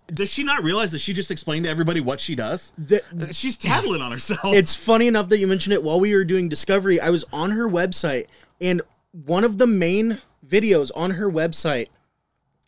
[0.07, 2.71] Does she not realize that she just explained to everybody what she does?
[2.77, 3.03] The-
[3.33, 4.55] she's tattling on herself.
[4.55, 6.97] It's funny enough that you mentioned it while we were doing Discovery.
[6.99, 8.27] I was on her website,
[8.61, 8.81] and
[9.11, 11.89] one of the main videos on her website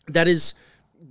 [0.06, 0.52] that is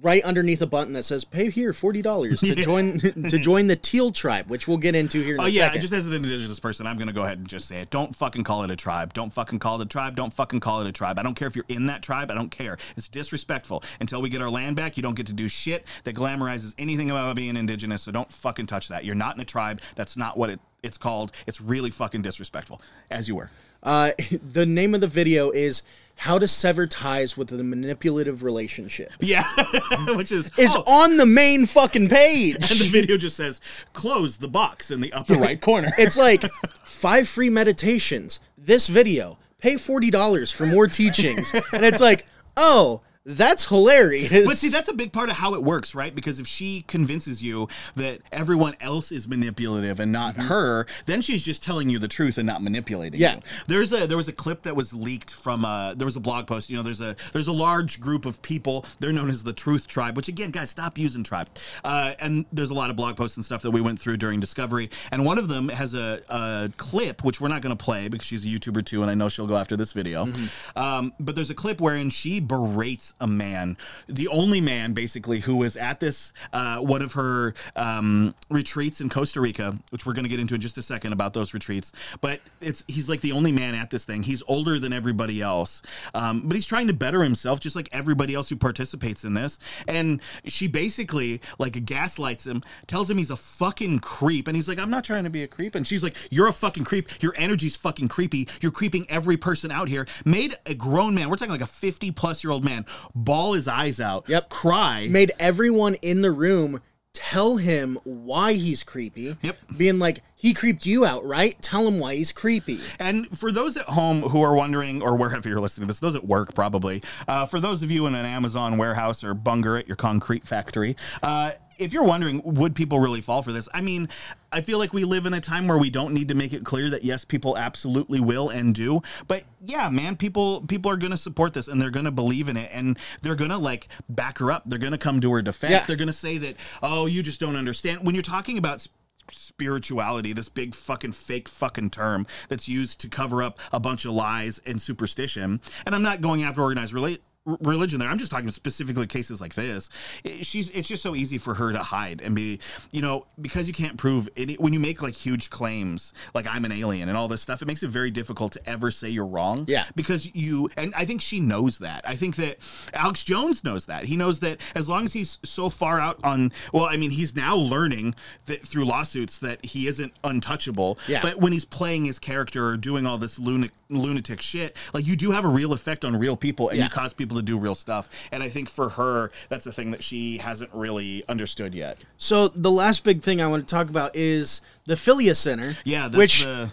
[0.02, 3.76] right underneath a button that says "Pay here forty dollars to join to join the
[3.76, 5.36] Teal Tribe," which we'll get into here.
[5.36, 5.82] In Oh yeah, second.
[5.82, 7.90] just as an indigenous person, I'm gonna go ahead and just say it.
[7.90, 9.14] Don't fucking call it a tribe.
[9.14, 10.16] Don't fucking call it a tribe.
[10.16, 11.20] Don't fucking call it a tribe.
[11.20, 12.32] I don't care if you're in that tribe.
[12.32, 12.78] I don't care.
[12.96, 13.84] It's disrespectful.
[14.00, 17.12] Until we get our land back, you don't get to do shit that glamorizes anything
[17.12, 18.02] about being indigenous.
[18.04, 19.06] So don't fucking touch that.
[19.06, 19.82] You're not in a tribe.
[19.96, 21.32] That's not what it, it's called.
[21.48, 22.82] It's really fucking disrespectful.
[23.10, 23.52] As you were.
[23.84, 24.12] Uh,
[24.52, 25.84] the name of the video is
[26.22, 29.44] "How to Sever Ties with a Manipulative Relationship." Yeah,
[30.16, 32.56] which is Is oh, on the main fucking page.
[32.56, 33.60] and the video just says
[33.94, 35.92] close the box in the upper right corner.
[35.98, 36.44] It's like
[36.84, 38.40] five free meditations.
[38.58, 39.38] This video.
[39.60, 42.26] Pay forty dollars for more teachings, and it's like,
[42.58, 44.46] oh, that's hilarious.
[44.48, 46.14] But see, that's a big part of how it works, right?
[46.14, 51.44] Because if she convinces you that everyone else is manipulative and not her, then she's
[51.44, 53.36] just telling you the truth and not manipulating Yeah.
[53.36, 53.42] you.
[53.68, 56.48] There's a there was a clip that was leaked from a there was a blog
[56.48, 56.70] post.
[56.70, 58.86] You know, there's a there's a large group of people.
[59.00, 60.18] They're known as the Truth Tribe.
[60.18, 61.50] Which again, guys, stop using tribe.
[61.84, 64.40] Uh, and there's a lot of blog posts and stuff that we went through during
[64.40, 64.90] Discovery.
[65.12, 68.26] And one of them has a, a clip which we're not going to play because
[68.26, 70.28] she's a YouTuber too, and I know she'll go after this video.
[70.76, 75.58] Um, but there's a clip wherein she berates a man, the only man basically who
[75.58, 80.24] was at this uh, one of her um, retreats in Costa Rica, which we're going
[80.24, 81.92] to get into in just a second about those retreats.
[82.22, 84.24] But it's he's like the only man at this thing.
[84.24, 85.82] He's older than everybody else,
[86.14, 89.60] um, but he's trying to better himself, just like everybody else who participates in this.
[89.88, 94.80] And she basically like gaslights him, tells him he's a fucking creep, and he's like,
[94.80, 97.22] "I'm not trying to be a creep," and she's like, "You're a fucking creep.
[97.22, 98.48] Your energy's fucking creepy.
[98.62, 102.12] You're creeping every person out here." Made a grown man, we're talking like a 50
[102.12, 104.50] plus year old man, ball his eyes out, Yep.
[104.50, 106.82] cry, made everyone in the room
[107.14, 109.36] tell him why he's creepy.
[109.42, 109.58] Yep.
[109.78, 111.62] Being like, he creeped you out, right?
[111.62, 112.80] Tell him why he's creepy.
[113.00, 116.16] And for those at home who are wondering, or wherever you're listening to this, those
[116.16, 119.88] at work probably, uh, for those of you in an Amazon warehouse or Bunger at
[119.90, 121.52] your concrete factory, uh,
[121.82, 123.68] if you're wondering, would people really fall for this?
[123.74, 124.08] I mean,
[124.52, 126.64] I feel like we live in a time where we don't need to make it
[126.64, 129.02] clear that yes, people absolutely will and do.
[129.28, 132.50] But yeah, man, people people are going to support this and they're going to believe
[132.50, 134.64] in it and they're going to like back her up.
[134.68, 135.72] They're going to come to her defense.
[135.72, 135.86] Yeah.
[135.86, 138.88] They're going to say that, "Oh, you just don't understand." When you're talking about
[139.32, 144.12] spirituality, this big fucking fake fucking term that's used to cover up a bunch of
[144.12, 145.62] lies and superstition.
[145.86, 147.24] And I'm not going after organized relate
[147.62, 149.90] religion there i'm just talking specifically cases like this
[150.24, 152.60] It- she's it's just so easy for her to hide and be
[152.92, 156.66] you know because you can't prove any when you make like huge claims like i'm
[156.66, 159.26] an alien and all this stuff it makes it very difficult to ever say you're
[159.26, 159.86] wrong Yeah.
[159.96, 162.58] because you and i think she knows that i think that
[162.94, 166.52] alex jones knows that he knows that as long as he's so far out on
[166.74, 171.22] well i mean he's now learning that through lawsuits that he isn't untouchable Yeah.
[171.22, 175.16] but when he's playing his character or doing all this lunatic lunatic shit like you
[175.16, 176.86] do have a real effect on real people and Yeah.
[176.86, 179.92] you cause people to do real stuff and i think for her that's the thing
[179.92, 183.90] that she hasn't really understood yet So the last big thing I want to talk
[183.90, 185.76] about is the Philia Center.
[185.86, 186.72] yeah that's which the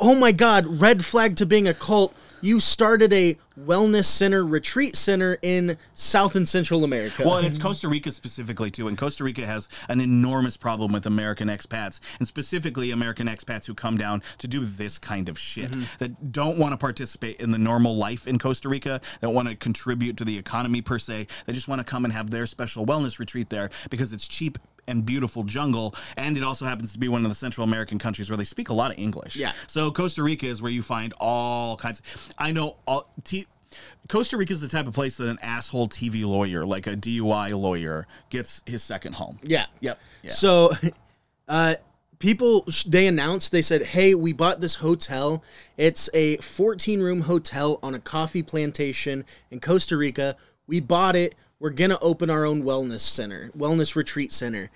[0.00, 2.14] oh my god, red flag to being a cult.
[2.40, 7.22] You started a wellness center, retreat center in South and Central America.
[7.24, 11.06] Well, and it's Costa Rica specifically too, and Costa Rica has an enormous problem with
[11.06, 15.70] American expats, and specifically American expats who come down to do this kind of shit
[15.70, 15.82] mm-hmm.
[15.98, 19.56] that don't want to participate in the normal life in Costa Rica, that want to
[19.56, 21.26] contribute to the economy per se.
[21.46, 24.58] They just want to come and have their special wellness retreat there because it's cheap
[24.86, 28.30] and beautiful jungle, and it also happens to be one of the Central American countries
[28.30, 29.36] where they speak a lot of English.
[29.36, 29.52] Yeah.
[29.66, 32.02] So Costa Rica is where you find all kinds.
[32.38, 33.12] I know all.
[33.24, 33.46] T-
[34.08, 37.58] Costa Rica is the type of place that an asshole TV lawyer, like a DUI
[37.58, 39.38] lawyer, gets his second home.
[39.42, 39.66] yeah.
[39.80, 40.00] Yep.
[40.22, 40.30] Yeah.
[40.32, 40.72] So,
[41.48, 41.76] uh,
[42.18, 45.42] people they announced they said, "Hey, we bought this hotel.
[45.76, 50.36] It's a 14 room hotel on a coffee plantation in Costa Rica.
[50.66, 51.34] We bought it.
[51.60, 54.70] We're gonna open our own wellness center, wellness retreat center."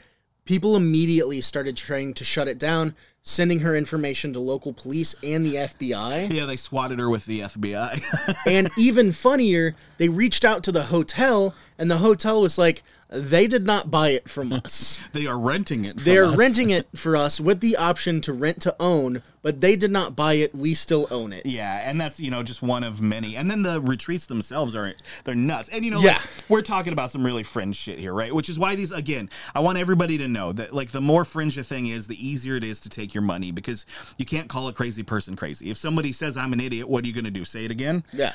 [0.45, 5.47] People immediately started trying to shut it down, sending her information to local police and
[5.47, 6.30] the FBI.
[6.30, 8.37] yeah, they swatted her with the FBI.
[8.47, 12.82] and even funnier, they reached out to the hotel, and the hotel was like,
[13.15, 15.01] they did not buy it from us.
[15.12, 15.99] they are renting it.
[15.99, 16.37] They're us.
[16.37, 20.17] renting it for us with the option to rent to own, but they did not
[20.17, 20.55] buy it.
[20.55, 21.47] We still own it.
[21.47, 23.37] Yeah, and that's you know just one of many.
[23.37, 24.95] And then the retreats themselves are
[25.25, 25.69] they're nuts.
[25.71, 26.15] And you know, Yeah.
[26.15, 28.35] like, we're talking about some really fringe shit here, right?
[28.35, 31.57] Which is why these again, I want everybody to know that like the more fringe
[31.59, 33.87] a thing is, the easier it is to take your money because
[34.19, 35.71] you can't call a crazy person crazy.
[35.71, 37.45] If somebody says I'm an idiot, what are you going to do?
[37.45, 38.03] Say it again?
[38.12, 38.33] Yeah.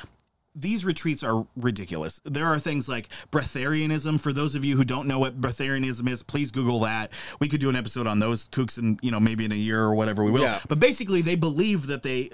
[0.55, 2.19] These retreats are ridiculous.
[2.25, 4.19] There are things like breatharianism.
[4.19, 7.11] For those of you who don't know what breatharianism is, please Google that.
[7.39, 9.81] We could do an episode on those kooks, and you know maybe in a year
[9.81, 10.41] or whatever we will.
[10.41, 10.59] Yeah.
[10.67, 12.29] But basically, they believe that they.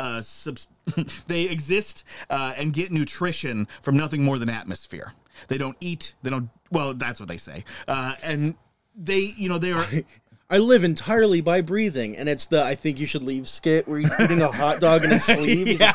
[0.00, 0.68] Uh, subs-
[1.26, 5.12] they exist uh, and get nutrition from nothing more than atmosphere.
[5.48, 6.14] They don't eat.
[6.22, 6.50] They don't.
[6.70, 7.64] Well, that's what they say.
[7.88, 8.54] Uh, and
[8.94, 9.84] they, you know, they are.
[10.50, 13.98] I live entirely by breathing, and it's the I think you should leave skit where
[13.98, 15.66] he's eating a hot dog in his sleeve.
[15.66, 15.94] He's like,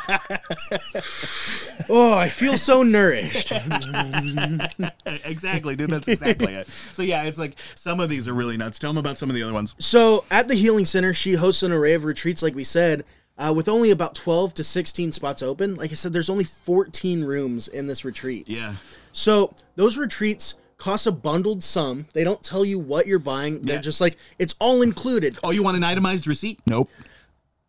[1.90, 3.52] oh, I feel so nourished.
[5.26, 5.90] exactly, dude.
[5.90, 6.68] That's exactly it.
[6.68, 8.78] So yeah, it's like some of these are really nuts.
[8.78, 9.74] Tell them about some of the other ones.
[9.80, 13.06] So at the Healing Center, she hosts an array of retreats, like we said,
[13.40, 15.74] uh, with only about 12 to 16 spots open.
[15.74, 18.48] Like I said, there's only 14 rooms in this retreat.
[18.48, 18.76] Yeah.
[19.14, 20.54] So those retreats
[20.84, 22.08] cost a bundled sum.
[22.14, 23.62] They don't tell you what you're buying.
[23.62, 23.82] They're Yeah.
[23.82, 25.38] just like, it's all included.
[25.42, 26.60] Oh, you want an itemized receipt?
[26.66, 26.90] Nope.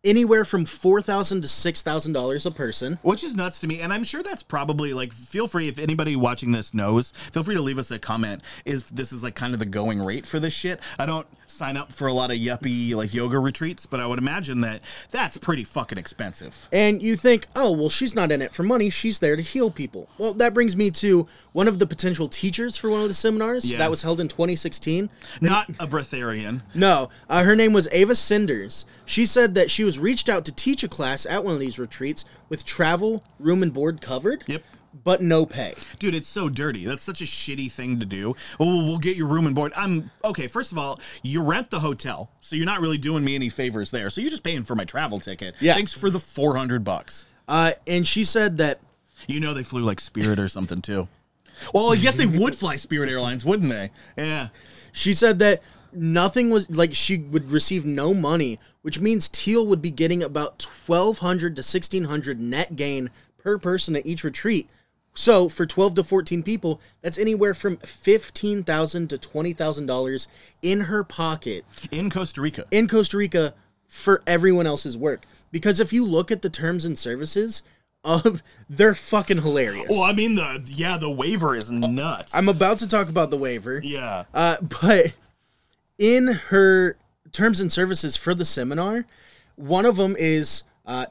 [0.03, 2.99] Anywhere from 4,000 to $6,000 a person.
[3.01, 5.13] Which is nuts to me, and I'm sure that's probably like.
[5.13, 7.11] Feel free if anybody watching this knows.
[7.31, 8.43] Feel free to leave us a comment.
[8.65, 10.79] Is this is like kind of the going rate for this shit?
[10.99, 14.19] I don't sign up for a lot of yuppie like yoga retreats, but I would
[14.19, 14.81] imagine that
[15.11, 16.67] that's pretty fucking expensive.
[16.71, 18.89] And you think, oh, well, she's not in it for money.
[18.89, 20.09] She's there to heal people.
[20.17, 23.71] Well, that brings me to one of the potential teachers for one of the seminars
[23.71, 23.77] Yeah.
[23.79, 25.09] that was held in 2016.
[25.41, 26.61] Not a breatharian.
[26.73, 28.85] No, uh, her name was Ava Cinders.
[29.05, 31.77] She said that she was reached out to teach a class at one of these
[31.79, 34.43] retreats with travel, room, and board covered.
[34.47, 34.63] Yep.
[35.05, 35.75] But no pay.
[35.99, 36.83] Dude, it's so dirty.
[36.83, 38.35] That's such a shitty thing to do.
[38.59, 39.71] Oh, we'll get your room and board.
[39.77, 40.47] I'm okay.
[40.47, 43.91] First of all, you rent the hotel, so you're not really doing me any favors
[43.91, 44.09] there.
[44.09, 45.55] So you're just paying for my travel ticket.
[45.61, 45.75] Yeah.
[45.75, 47.25] Thanks for the four hundred bucks.
[47.47, 48.79] Uh, and she said that
[49.27, 51.07] You know they flew like Spirit or something too.
[51.71, 53.91] Well, I guess they would fly Spirit Airlines, wouldn't they?
[54.17, 54.49] Yeah.
[54.91, 55.61] she said that
[55.93, 60.57] nothing was like she would receive no money, which means Teal would be getting about
[60.57, 64.67] twelve hundred to sixteen hundred net gain per person at each retreat.
[65.15, 70.27] So for twelve to fourteen people, that's anywhere from fifteen thousand to twenty thousand dollars
[70.61, 72.65] in her pocket In Costa Rica.
[72.71, 73.53] in Costa Rica
[73.87, 75.25] for everyone else's work.
[75.51, 77.63] Because if you look at the terms and services,
[78.03, 79.87] of they're fucking hilarious.
[79.89, 82.35] Well, I mean the yeah, the waiver is nuts.
[82.35, 83.79] I'm about to talk about the waiver.
[83.83, 84.25] yeah.
[84.33, 85.13] Uh, but
[85.97, 86.97] in her
[87.31, 89.05] terms and services for the seminar,
[89.55, 91.05] one of them is uh,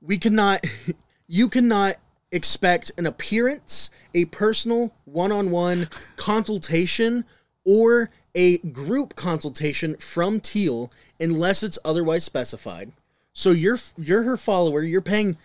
[0.00, 0.64] we cannot,
[1.26, 1.96] you cannot
[2.32, 7.24] expect an appearance, a personal one-on-one consultation,
[7.64, 12.92] or a group consultation from Teal unless it's otherwise specified.
[13.32, 14.82] So you're you're her follower.
[14.82, 15.38] You're paying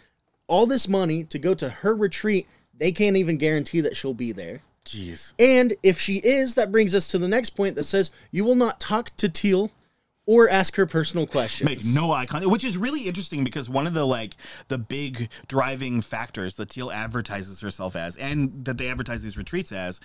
[0.47, 2.47] all this money to go to her retreat.
[2.75, 4.61] They can't even guarantee that she'll be there.
[4.85, 5.33] Jeez.
[5.37, 8.55] And if she is, that brings us to the next point that says you will
[8.55, 9.71] not talk to Teal
[10.27, 11.67] or ask her personal questions.
[11.67, 14.35] Make no eye contact, which is really interesting because one of the like
[14.67, 19.71] the big driving factors that Teal advertises herself as, and that they advertise these retreats
[19.71, 19.99] as,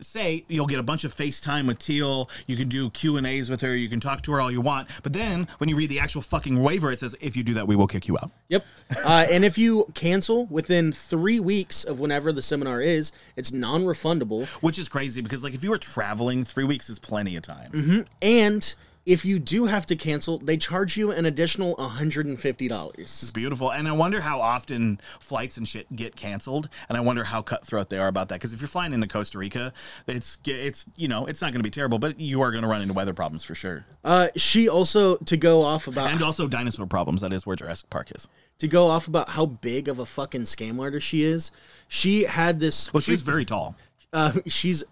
[0.00, 3.48] say you'll get a bunch of FaceTime with Teal, you can do Q and A's
[3.48, 5.88] with her, you can talk to her all you want, but then when you read
[5.88, 8.30] the actual fucking waiver, it says if you do that, we will kick you out.
[8.48, 8.66] Yep.
[9.04, 14.46] Uh, and if you cancel within three weeks of whenever the seminar is, it's non-refundable.
[14.62, 18.06] Which is crazy because like if you were traveling, three weeks is plenty of time.
[18.20, 18.74] And
[19.08, 22.98] if you do have to cancel, they charge you an additional $150.
[22.98, 27.24] It's beautiful, and I wonder how often flights and shit get canceled, and I wonder
[27.24, 28.36] how cutthroat they are about that.
[28.36, 29.72] Because if you're flying into Costa Rica,
[30.06, 32.68] it's it's you know it's not going to be terrible, but you are going to
[32.68, 36.46] run into weather problems for sure, Uh, she also to go off about and also
[36.46, 37.22] dinosaur problems.
[37.22, 38.28] That is where Jurassic Park is.
[38.58, 41.50] to go off about how big of a fucking scam artist she is.
[41.88, 42.92] She had this.
[42.92, 43.74] Well, she's very tall.
[44.12, 44.84] uh, she's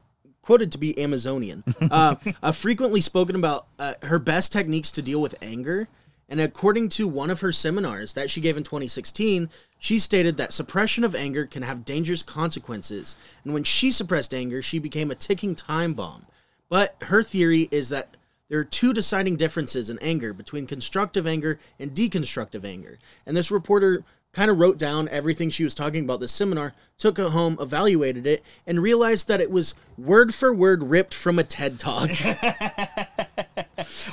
[0.47, 1.64] quoted to be Amazonian.
[1.90, 5.88] Uh, uh, frequently spoken about uh, her best techniques to deal with anger.
[6.28, 10.53] And according to one of her seminars that she gave in 2016, she stated that
[10.53, 13.16] suppression of anger can have dangerous consequences.
[13.42, 16.26] And when she suppressed anger, she became a ticking time bomb.
[16.68, 18.16] But her theory is that
[18.49, 22.99] there are two deciding differences in anger between constructive anger and deconstructive anger.
[23.26, 24.05] And this reporter
[24.37, 28.26] kind of wrote down everything she was talking about this seminar, took it home, evaluated
[28.26, 32.11] it, and realized that it was word for word ripped from a TED Talk.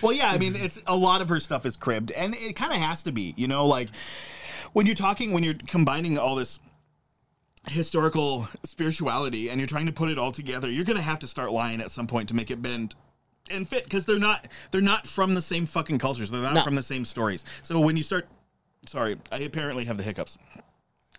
[0.01, 2.71] Well, yeah, I mean, it's a lot of her stuff is cribbed, and it kind
[2.71, 3.33] of has to be.
[3.37, 3.89] You know, like
[4.73, 6.59] when you're talking, when you're combining all this
[7.67, 11.27] historical spirituality and you're trying to put it all together, you're going to have to
[11.27, 12.95] start lying at some point to make it bend
[13.49, 16.29] and fit because they're not they're not from the same fucking cultures.
[16.29, 16.63] They're not No.
[16.63, 17.43] from the same stories.
[17.61, 18.27] So when you start,
[18.85, 20.37] sorry, I apparently have the hiccups.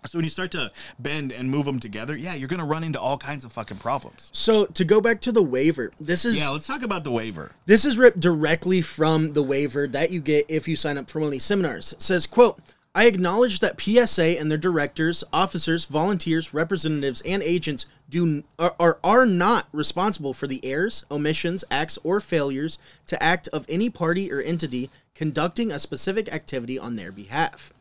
[0.06, 2.84] So when you start to bend and move them together, yeah, you're going to run
[2.84, 4.30] into all kinds of fucking problems.
[4.34, 7.52] so to go back to the waiver, this is Yeah, let's talk about the waiver.
[7.64, 11.20] This is ripped directly from the waiver that you get if you sign up for
[11.20, 11.94] one of these seminars.
[11.94, 12.58] It says, quote,
[12.94, 19.26] I acknowledge that PSA and their directors, officers, volunteers, representatives, and agents do are, are
[19.26, 24.40] not responsible for the errors, omissions, acts, or failures to act of any party or
[24.40, 27.72] entity conducting a specific activity on their behalf.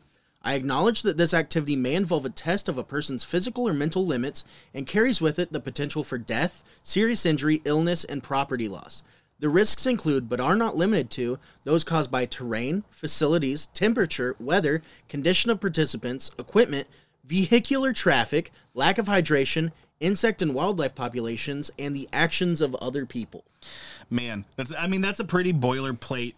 [0.42, 4.06] I acknowledge that this activity may involve a test of a person's physical or mental
[4.06, 4.44] limits
[4.74, 9.04] and carries with it the potential for death, serious injury, illness, and property loss.
[9.40, 14.82] The risks include, but are not limited to, those caused by terrain, facilities, temperature, weather,
[15.08, 16.88] condition of participants, equipment,
[17.26, 19.72] vehicular traffic, lack of hydration,
[20.04, 23.44] insect and wildlife populations, and the actions of other people.
[24.10, 26.36] man that's i mean that's a pretty boilerplate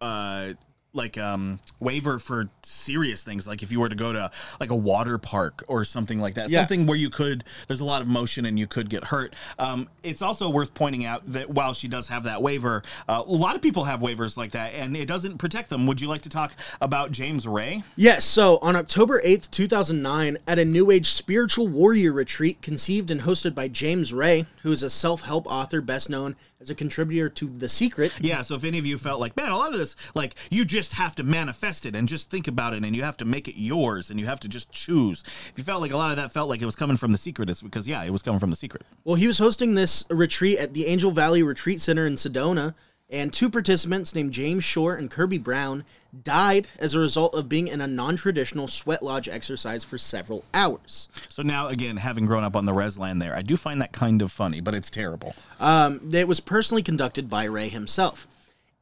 [0.00, 0.52] uh
[0.96, 4.76] like um waiver for serious things like if you were to go to like a
[4.76, 6.48] water park or something like that.
[6.50, 6.60] Yeah.
[6.60, 9.34] something where you could there's a lot of motion and you could get hurt.
[9.58, 13.30] Um it's also worth pointing out that while she does have that waiver uh, a
[13.30, 15.86] lot of people have waivers like that and it doesn't protect them.
[15.86, 17.84] Would you like to talk about james ray?
[17.94, 23.22] Yes, so on October 8th, 2009, at a New Age spiritual warrior retreat conceived and
[23.22, 27.28] hosted by James Ray, who is a self help author best known as a contributor
[27.28, 28.12] to The Secret.
[28.20, 30.64] Yeah, so if any of you felt like, man, a lot of this, like, you
[30.64, 33.48] just have to manifest it and just think about it and you have to make
[33.48, 35.22] it yours and you have to just choose.
[35.50, 37.18] If you felt like a lot of that felt like it was coming from the
[37.18, 38.82] secret, it's because, yeah, it was coming from the secret.
[39.04, 42.74] Well, he was hosting this retreat at the Angel Valley Retreat Center in Sedona,
[43.08, 45.84] and two participants named James Shore and Kirby Brown
[46.22, 50.44] died as a result of being in a non traditional sweat lodge exercise for several
[50.52, 51.08] hours.
[51.28, 53.92] So now, again, having grown up on the res land there, I do find that
[53.92, 55.34] kind of funny, but it's terrible.
[55.60, 58.26] Um, it was personally conducted by Ray himself.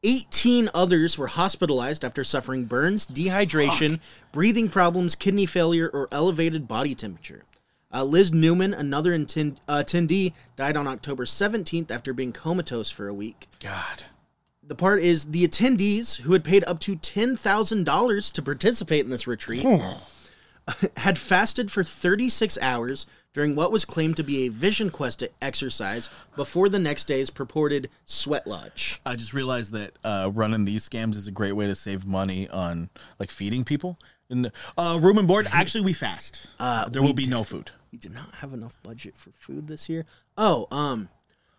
[0.03, 3.99] 18 others were hospitalized after suffering burns, dehydration,
[4.31, 7.43] breathing problems, kidney failure, or elevated body temperature.
[7.91, 13.07] Uh, Liz Newman, another attend- uh, attendee, died on October 17th after being comatose for
[13.07, 13.47] a week.
[13.59, 14.03] God.
[14.67, 19.27] The part is the attendees, who had paid up to $10,000 to participate in this
[19.27, 19.65] retreat,
[20.97, 26.09] had fasted for 36 hours during what was claimed to be a vision quest exercise
[26.35, 28.99] before the next day's purported sweat lodge.
[29.05, 32.49] I just realized that uh, running these scams is a great way to save money
[32.49, 32.89] on
[33.19, 33.99] like feeding people.
[34.31, 35.47] In the, uh, room and board.
[35.51, 36.47] Actually, we fast.
[36.59, 37.69] Uh, there we will be did- no food.
[37.91, 40.05] We did not have enough budget for food this year.
[40.37, 41.07] Oh, um,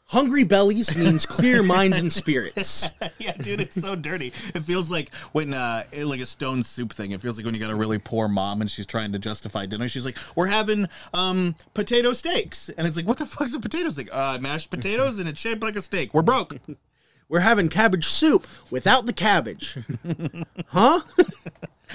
[0.07, 2.91] hungry bellies means clear minds and spirits.
[3.19, 4.33] yeah, dude, it's so dirty.
[4.55, 7.11] It feels like when uh like a stone soup thing.
[7.11, 9.67] It feels like when you got a really poor mom and she's trying to justify
[9.67, 9.89] dinner.
[9.89, 13.91] She's like, "We're having um potato steaks," and it's like, "What the fuck's a potato
[13.91, 14.09] steak?
[14.13, 16.15] Uh, mashed potatoes and it's shaped like a steak.
[16.15, 16.57] We're broke."
[17.29, 19.77] We're having cabbage soup without the cabbage.
[20.69, 21.01] huh?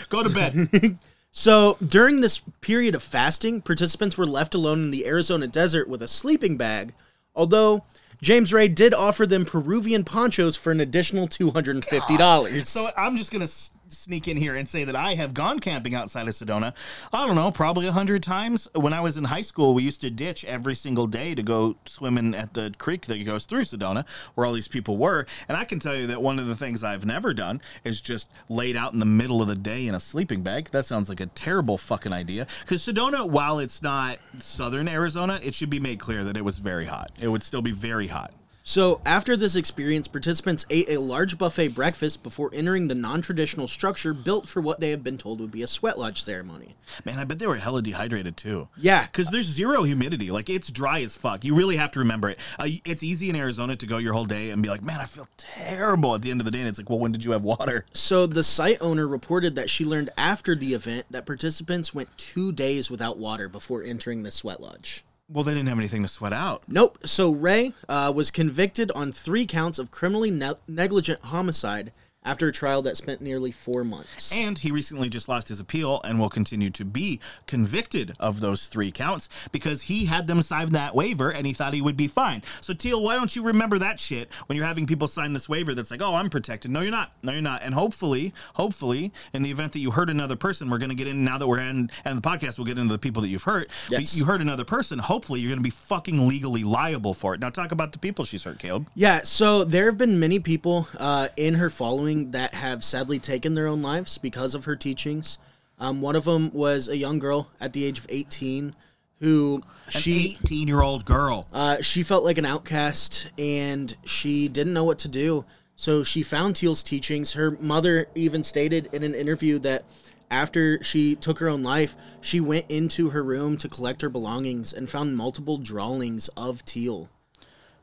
[0.09, 0.99] Go to bed.
[1.31, 6.01] So, during this period of fasting, participants were left alone in the Arizona desert with
[6.01, 6.93] a sleeping bag,
[7.33, 7.85] although
[8.21, 12.65] James Ray did offer them Peruvian ponchos for an additional $250.
[12.67, 15.95] So I'm just gonna s- sneak in here and say that I have gone camping
[15.95, 16.73] outside of Sedona.
[17.11, 18.67] I don't know, probably a hundred times.
[18.73, 21.75] When I was in high school, we used to ditch every single day to go
[21.85, 25.25] swimming at the creek that goes through Sedona, where all these people were.
[25.47, 28.31] And I can tell you that one of the things I've never done is just
[28.49, 30.69] laid out in the middle of the day in a sleeping bag.
[30.71, 32.47] That sounds like a terrible fucking idea.
[32.61, 36.59] Because Sedona, while it's not southern Arizona, it should be made clear that it was
[36.59, 37.11] very hot.
[37.19, 38.33] It would still be very hot.
[38.63, 43.67] So, after this experience, participants ate a large buffet breakfast before entering the non traditional
[43.67, 46.75] structure built for what they have been told would be a sweat lodge ceremony.
[47.03, 48.67] Man, I bet they were hella dehydrated too.
[48.77, 49.07] Yeah.
[49.07, 50.29] because there's zero humidity.
[50.29, 51.43] Like it's dry as fuck.
[51.43, 52.37] You really have to remember it.
[52.59, 55.05] Uh, it's easy in Arizona to go your whole day and be like, man, I
[55.05, 56.59] feel terrible at the end of the day.
[56.59, 57.85] And it's like, well, when did you have water?
[57.93, 62.51] So, the site owner reported that she learned after the event that participants went two
[62.51, 65.03] days without water before entering the sweat lodge.
[65.33, 66.63] Well, they didn't have anything to sweat out.
[66.67, 66.97] Nope.
[67.05, 71.93] So Ray uh, was convicted on three counts of criminally ne- negligent homicide
[72.23, 74.31] after a trial that spent nearly four months.
[74.35, 78.67] And he recently just lost his appeal and will continue to be convicted of those
[78.67, 82.07] three counts because he had them sign that waiver and he thought he would be
[82.07, 82.43] fine.
[82.61, 85.73] So, Teal, why don't you remember that shit when you're having people sign this waiver
[85.73, 86.69] that's like, oh, I'm protected?
[86.69, 87.13] No, you're not.
[87.23, 87.63] No, you're not.
[87.63, 91.07] And hopefully, hopefully, in the event that you hurt another person, we're going to get
[91.07, 93.43] in now that we're in, and the podcast we'll get into the people that you've
[93.43, 93.71] hurt.
[93.89, 94.15] Yes.
[94.15, 94.99] You hurt another person.
[94.99, 97.39] Hopefully, you're going to be fucking legally liable for it.
[97.39, 98.87] Now, talk about the people she's hurt, Caleb.
[98.93, 103.53] yeah, so there have been many people uh, in her following that have sadly taken
[103.53, 105.37] their own lives because of her teachings.
[105.79, 108.75] Um, one of them was a young girl at the age of 18
[109.19, 111.47] who An she 18 year old girl.
[111.53, 115.45] Uh, she felt like an outcast and she didn't know what to do.
[115.75, 117.33] So she found Teal's teachings.
[117.33, 119.83] Her mother even stated in an interview that
[120.29, 124.73] after she took her own life, she went into her room to collect her belongings
[124.73, 127.09] and found multiple drawings of Teal.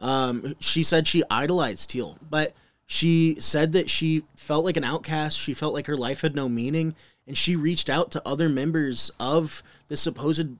[0.01, 2.55] Um, she said she idolized Teal, but
[2.91, 5.37] she said that she felt like an outcast.
[5.39, 9.11] She felt like her life had no meaning, and she reached out to other members
[9.21, 10.57] of the supposed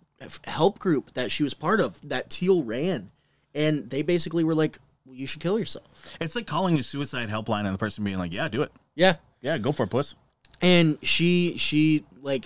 [0.47, 3.11] help group that she was part of that Teal ran,
[3.55, 5.87] and they basically were like, well, "You should kill yourself."
[6.21, 8.73] It's like calling a suicide helpline and the person being like, yeah, do it.
[8.95, 10.15] Yeah, Yeah, go for it, puss.
[10.61, 12.45] and she she like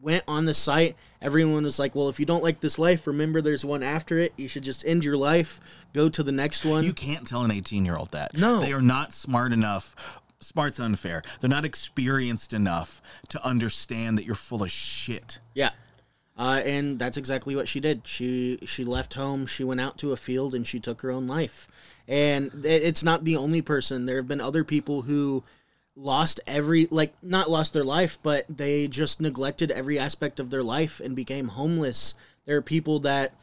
[0.00, 3.40] went on the site everyone was like well if you don't like this life remember
[3.42, 5.60] there's one after it you should just end your life
[5.92, 8.36] go to the next one You can't tell an 18 year old that.
[8.36, 8.60] No.
[8.60, 9.94] They are not smart enough.
[10.40, 11.22] Smart's unfair.
[11.40, 15.40] They're not experienced enough to understand that you're full of shit.
[15.54, 15.70] Yeah.
[16.36, 18.06] Uh, and that's exactly what she did.
[18.06, 21.26] She she left home, she went out to a field, and she took her own
[21.26, 21.66] life.
[22.06, 24.06] And it's not the only person.
[24.06, 25.42] There have been other people who
[25.98, 30.62] lost every like not lost their life, but they just neglected every aspect of their
[30.62, 32.14] life and became homeless.
[32.46, 33.34] There are people that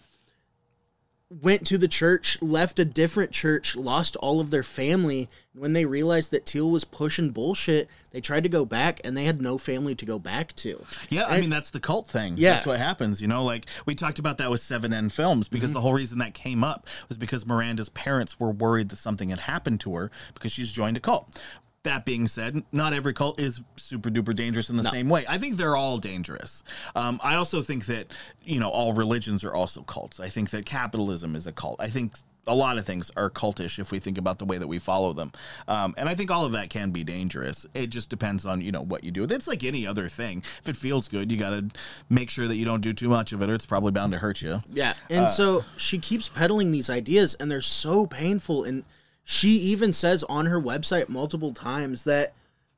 [1.41, 5.27] went to the church, left a different church, lost all of their family.
[5.53, 9.25] When they realized that Teal was pushing bullshit, they tried to go back and they
[9.25, 10.83] had no family to go back to.
[11.09, 12.35] Yeah, I mean that's the cult thing.
[12.37, 12.53] Yeah.
[12.53, 15.75] That's what happens, you know, like we talked about that with 7M Films because mm-hmm.
[15.75, 19.41] the whole reason that came up was because Miranda's parents were worried that something had
[19.41, 21.39] happened to her because she's joined a cult.
[21.85, 25.23] That being said, not every cult is super duper dangerous in the same way.
[25.29, 26.63] I think they're all dangerous.
[26.95, 28.11] Um, I also think that
[28.43, 30.19] you know all religions are also cults.
[30.19, 31.79] I think that capitalism is a cult.
[31.79, 32.13] I think
[32.47, 35.13] a lot of things are cultish if we think about the way that we follow
[35.13, 35.31] them,
[35.67, 37.67] um, and I think all of that can be dangerous.
[37.75, 39.23] It just depends on you know what you do.
[39.23, 40.43] It's like any other thing.
[40.61, 41.69] If it feels good, you got to
[42.09, 44.19] make sure that you don't do too much of it, or it's probably bound to
[44.19, 44.63] hurt you.
[44.71, 44.95] Yeah.
[45.09, 48.85] And so she keeps peddling these ideas and they're so painful and
[49.25, 52.33] she even says on her website multiple times that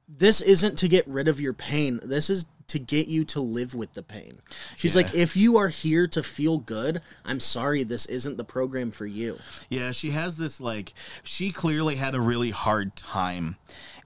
[0.08, 2.00] this isn't to get rid of your pain.
[2.02, 4.39] This is to get you to live with the pain.
[4.76, 5.02] She's Yeah.
[5.04, 9.06] like if you are here to feel good, I'm sorry this isn't the program for
[9.06, 9.39] you.
[9.70, 10.93] Yeah, she has this like
[11.24, 13.58] she clearly had a really hard time.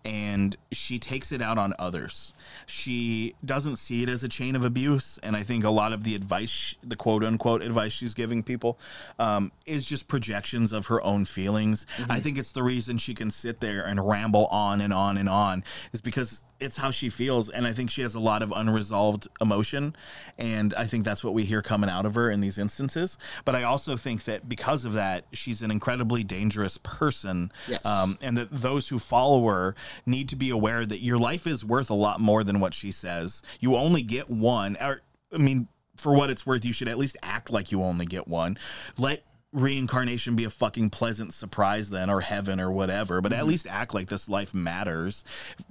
[0.04, 2.34] And she takes it out on others.
[2.66, 6.04] She doesn't see it as a chain of abuse, and I think a lot of
[6.04, 8.80] the advice, the quote unquote advice she's giving people,
[9.20, 11.86] um, is just projections of her own feelings.
[12.10, 15.30] I think it's the reason she can sit there and ramble on and on and
[15.30, 18.52] on is because it's how she feels, and I think she has a lot of
[18.56, 19.96] unresolved emotion,
[20.38, 23.18] and I think that's what we hear coming out of her in these instances.
[23.46, 27.84] But I also think that because of that, she's an incredibly dangerous person, Yes.
[27.86, 29.76] um, and that those who follow her
[30.06, 32.92] need to be aware that your life is worth a lot more than what she
[32.92, 33.42] says.
[33.60, 35.02] You only get one, or
[35.34, 38.28] I mean, for what it's worth, you should at least act like you only get
[38.28, 38.58] one.
[38.98, 39.24] Let
[39.54, 43.94] reincarnation be a fucking pleasant surprise then or heaven or whatever but at least act
[43.94, 45.26] like this life matters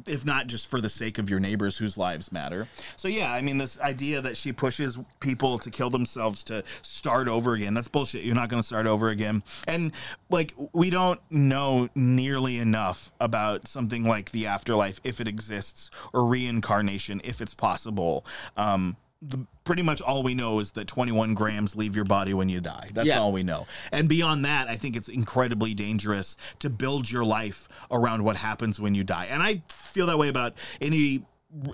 [0.07, 2.69] if not just for the sake of your neighbors whose lives matter.
[2.97, 7.29] So yeah i mean this idea that she pushes people to kill themselves to start
[7.29, 8.25] over again that's bullshit.
[8.25, 9.43] You're not going to start over again.
[9.67, 9.93] And
[10.29, 16.27] like we don't know nearly enough about something like the afterlife if it exists or
[16.27, 18.25] reincarnation if it's possible.
[18.57, 22.49] Um the, pretty much all we know is that 21 grams leave your body when
[22.49, 22.89] you die.
[22.95, 23.19] That's Yeah.
[23.21, 23.67] all we know.
[23.93, 28.81] And beyond that, I think it's incredibly dangerous to build your life around what happens
[28.81, 29.27] when you die.
[29.27, 31.23] And I feel that way about any.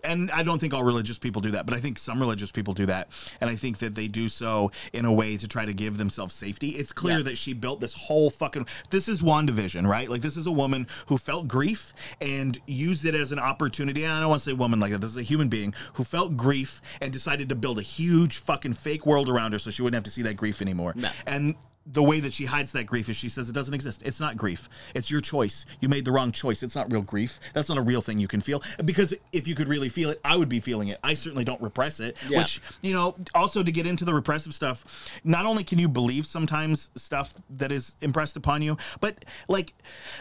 [0.04, 2.72] And I don't think all religious people do that, but I think some religious people
[2.72, 3.08] do that.
[3.40, 6.34] And I think that they do so in a way to try to give themselves
[6.34, 6.70] safety.
[6.70, 7.24] It's clear Yeah.
[7.24, 8.66] that she built this whole fucking.
[8.90, 10.08] This is WandaVision, right?
[10.08, 14.04] Like, this is a woman who felt grief and used it as an opportunity.
[14.04, 15.00] And I don't want to say woman like that.
[15.02, 18.72] This is a human being who felt grief and decided to build a huge fucking
[18.72, 20.94] fake world around her so she wouldn't have to see that grief anymore.
[20.96, 21.10] No.
[21.26, 21.54] And
[21.86, 24.02] the way that she hides that grief is she says it doesn't exist.
[24.04, 24.68] It's not grief.
[24.94, 25.64] It's your choice.
[25.80, 26.62] You made the wrong choice.
[26.62, 27.38] It's not real grief.
[27.54, 28.62] That's not a real thing you can feel.
[28.84, 30.98] Because if you could really feel it, I would be feeling it.
[31.04, 32.16] I certainly don't repress it.
[32.28, 32.38] Yeah.
[32.38, 36.26] Which, you know, also to get into the repressive stuff, not only can you believe
[36.26, 39.74] sometimes stuff that is impressed upon you, but like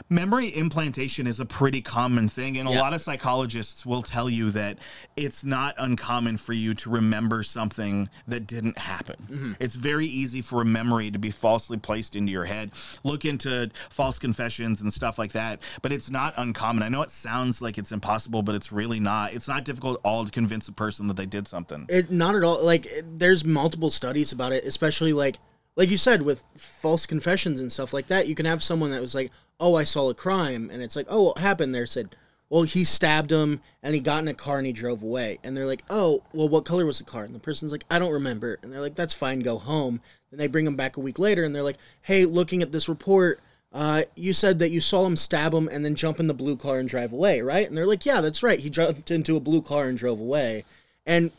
[0.07, 2.57] memory implantation is a pretty common thing.
[2.57, 4.77] And a lot of psychologists will tell you that
[5.15, 9.15] it's not uncommon for you to remember something that didn't happen.
[9.29, 9.51] Mm-hmm.
[9.59, 12.71] It's very easy for a memory to be falsely placed into your head.
[13.05, 16.83] Look into false confessions and stuff like that, but it's not uncommon.
[16.83, 19.33] I know it sounds like it's impossible, but it's really not.
[19.33, 21.85] It's not difficult at all to convince a person that they did something.
[21.87, 25.37] it not at all like it, there's multiple studies about it especially like
[25.75, 28.99] like you said with false confessions and stuff like that you can have someone that
[29.01, 32.15] was like oh i saw a crime and it's like oh what happened there said
[32.49, 35.55] well he stabbed him and he got in a car and he drove away and
[35.55, 38.13] they're like oh well what color was the car and the person's like i don't
[38.13, 40.01] remember and they're like that's fine go home
[40.31, 42.89] then they bring him back a week later and they're like hey looking at this
[42.89, 43.39] report
[43.75, 46.55] uh, you said that you saw him stab him and then jump in the blue
[46.55, 47.67] car and drive away, right?
[47.67, 48.57] And they're like, yeah, that's right.
[48.57, 50.63] He jumped into a blue car and drove away.
[51.05, 51.33] And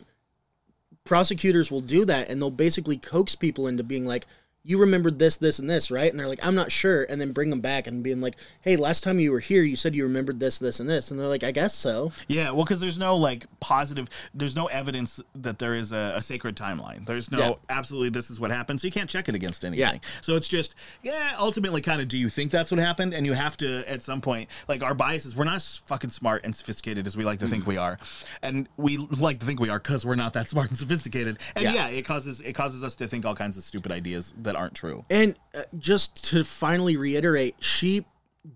[1.04, 4.26] prosecutors will do that and they'll basically coax people into being like
[4.66, 7.32] you remembered this this and this right and they're like i'm not sure and then
[7.32, 10.02] bring them back and being like hey last time you were here you said you
[10.02, 12.98] remembered this this and this and they're like i guess so Yeah, well, because there's
[12.98, 17.06] no like positive, there's no evidence that there is a, a sacred timeline.
[17.06, 17.52] There's no Yeah.
[17.68, 19.80] absolutely this is what happened, so you can't check it against anything.
[19.80, 19.98] Yeah.
[20.20, 23.14] So it's just yeah, ultimately, kind of, do you think that's what happened?
[23.14, 26.44] And you have to at some point, like our biases, we're not as fucking smart
[26.44, 27.68] and sophisticated as we like to think mm.
[27.68, 27.98] we are,
[28.42, 31.38] and we like to think we are because we're not that smart and sophisticated.
[31.54, 31.74] And Yeah.
[31.74, 31.88] yeah.
[31.88, 35.04] it causes it causes us to think all kinds of stupid ideas that aren't true.
[35.10, 38.04] and uh, just to finally reiterate she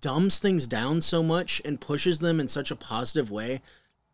[0.01, 3.61] dumbs things down so much and pushes them in such a positive way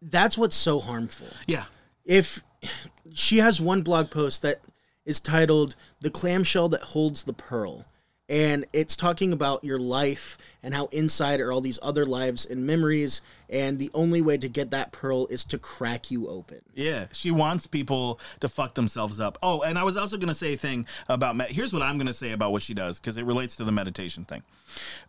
[0.02, 1.28] that's what's so harmful.
[1.46, 1.64] Yeah,
[2.04, 2.42] if
[3.12, 4.60] she has one blog post that
[5.04, 7.84] is titled the clamshell that holds the pearl
[8.28, 12.66] and it's talking about your life and how inside are all these other lives and
[12.66, 17.06] memories and the only way to get that pearl is to crack you open Yeah,
[17.12, 19.38] she wants people to fuck themselves up.
[19.42, 21.96] Oh, and I was also going to say a thing about med- here's what I'm
[21.96, 24.42] going to say about what she does because it relates to the meditation thing.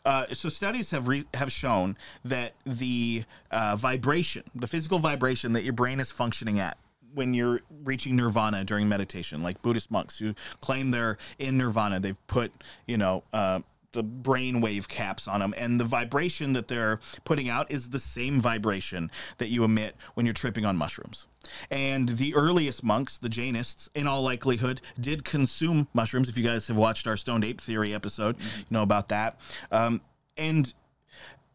[0.05, 5.63] Uh, so studies have re- have shown that the uh, vibration, the physical vibration that
[5.63, 6.77] your brain is functioning at
[7.17, 12.27] when you're reaching nirvana during meditation, like Buddhist monks who claim they're in nirvana, they've
[12.27, 12.51] put
[12.85, 13.23] you know.
[13.33, 13.59] Uh,
[13.93, 18.39] the brainwave caps on them, and the vibration that they're putting out is the same
[18.39, 19.09] vibration
[19.39, 21.25] that you emit when you're tripping on mushrooms.
[21.71, 26.29] And the earliest monks, the Jainists, in all likelihood, did consume mushrooms.
[26.29, 29.39] If you guys have watched our stoned ape theory episode, you know about that.
[29.71, 30.01] Um,
[30.37, 30.71] and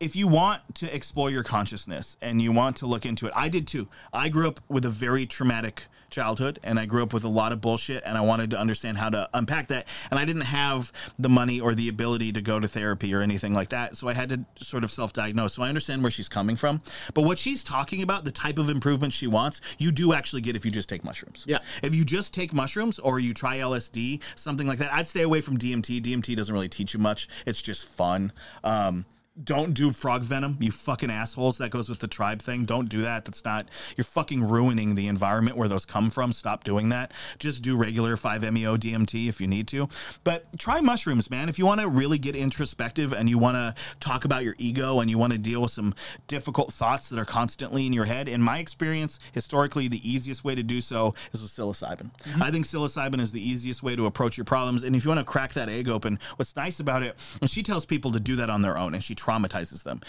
[0.03, 3.49] if you want to explore your consciousness and you want to look into it, I
[3.49, 3.87] did too.
[4.13, 7.53] I grew up with a very traumatic childhood and I grew up with a lot
[7.53, 9.87] of bullshit and I wanted to understand how to unpack that.
[10.11, 13.55] And I didn't have the money or the ability to go to therapy or anything
[13.55, 13.97] like that.
[13.97, 15.55] So I had to sort of self diagnose.
[15.55, 16.83] So I understand where she's coming from.
[17.15, 20.57] But what she's talking about, the type of improvement she wants, you do actually get
[20.57, 21.45] if you just take mushrooms.
[21.47, 21.59] Yeah.
[21.81, 25.41] If you just take mushrooms or you try LSD, something like that, I'd stay away
[25.43, 26.03] from DMT.
[26.03, 28.33] DMT doesn't really teach you much, it's just fun.
[28.65, 29.07] Um,
[29.43, 31.59] don't do frog venom, you fucking assholes.
[31.59, 32.65] That goes with the tribe thing.
[32.65, 33.25] Don't do that.
[33.25, 36.33] That's not, you're fucking ruining the environment where those come from.
[36.33, 37.13] Stop doing that.
[37.39, 39.89] Just do regular 5-MeO DMT if you need to.
[40.23, 41.49] But try mushrooms, man.
[41.49, 45.01] If you want to really get introspective and you want to talk about your ego
[45.01, 45.95] and you want to deal with some
[46.27, 50.55] difficult thoughts that are constantly in your head, in my experience, historically, the easiest way
[50.55, 52.11] to do so is with psilocybin.
[52.25, 52.43] Mm-hmm.
[52.43, 54.83] I think psilocybin is the easiest way to approach your problems.
[54.83, 57.63] And if you want to crack that egg open, what's nice about it, and she
[57.63, 60.01] tells people to do that on their own and she traumatizes them.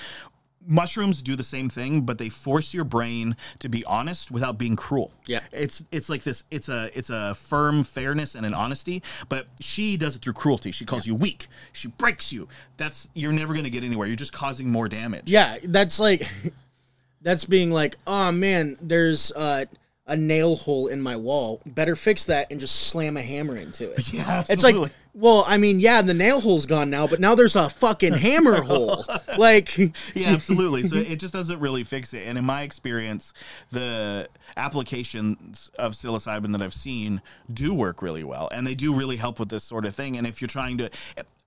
[0.66, 4.78] Mushrooms do the same thing, but they force your brain to be honest without being
[4.78, 5.12] cruel.
[5.28, 5.42] Yeah.
[5.52, 9.98] It's it's like this it's a it's a firm fairness and an honesty, but she
[9.98, 10.72] does it through cruelty.
[10.72, 11.48] She calls you weak.
[11.74, 12.48] She breaks you.
[12.78, 14.08] That's you're never going to get anywhere.
[14.08, 15.24] You're just causing more damage.
[15.26, 16.30] Yeah, that's like
[17.22, 19.66] that's being like, oh man, there's uh,
[20.06, 21.62] a nail hole in my wall.
[21.66, 24.08] Better fix that and just slam a hammer into it.
[24.14, 24.92] Yeah, It's like, absolutely.
[25.14, 28.62] well, I mean, yeah, the nail hole's gone now, but now there's a fucking hammer
[28.64, 29.06] hole.
[29.38, 29.78] Like,
[30.14, 30.84] yeah, absolutely.
[30.84, 32.28] So it just doesn't really fix it.
[32.28, 33.34] And in my experience,
[33.72, 34.28] the
[34.58, 39.40] applications of psilocybin that I've seen do work really well, and they do really help
[39.40, 40.18] with this sort of thing.
[40.18, 40.90] And if you're trying to,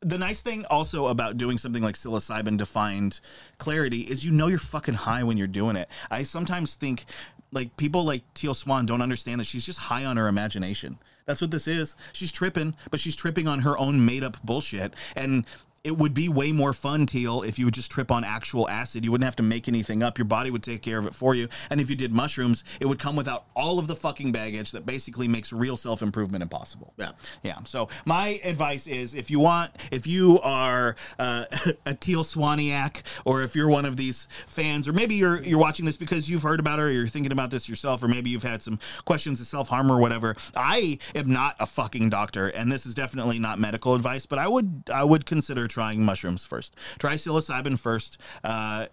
[0.00, 3.18] the nice thing also about doing something like psilocybin to find
[3.58, 5.88] clarity is you know you're fucking high when you're doing it.
[6.10, 7.04] I sometimes think
[7.52, 10.98] like people like Teal Swan don't understand that she's just high on her imagination.
[11.26, 11.96] That's what this is.
[12.12, 14.94] She's tripping, but she's tripping on her own made up bullshit.
[15.14, 15.44] And
[15.86, 19.04] it would be way more fun, Teal, if you would just trip on actual acid.
[19.04, 20.18] You wouldn't have to make anything up.
[20.18, 21.46] Your body would take care of it for you.
[21.70, 24.84] And if you did mushrooms, it would come without all of the fucking baggage that
[24.84, 26.92] basically makes real self improvement impossible.
[26.96, 27.12] Yeah.
[27.44, 27.58] Yeah.
[27.66, 31.44] So my advice is if you want, if you are uh,
[31.86, 35.86] a Teal Swaniac, or if you're one of these fans, or maybe you're you're watching
[35.86, 38.42] this because you've heard about her, or you're thinking about this yourself, or maybe you've
[38.42, 40.34] had some questions of self harm or whatever.
[40.56, 44.48] I am not a fucking doctor, and this is definitely not medical advice, but I
[44.48, 46.74] would I would consider trying mushrooms first.
[46.98, 48.18] Try psilocybin first.
[48.42, 48.86] Uh,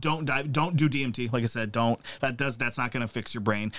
[0.00, 3.06] don't dive don't do DMT like I said don't that does that's not going to
[3.06, 3.70] fix your brain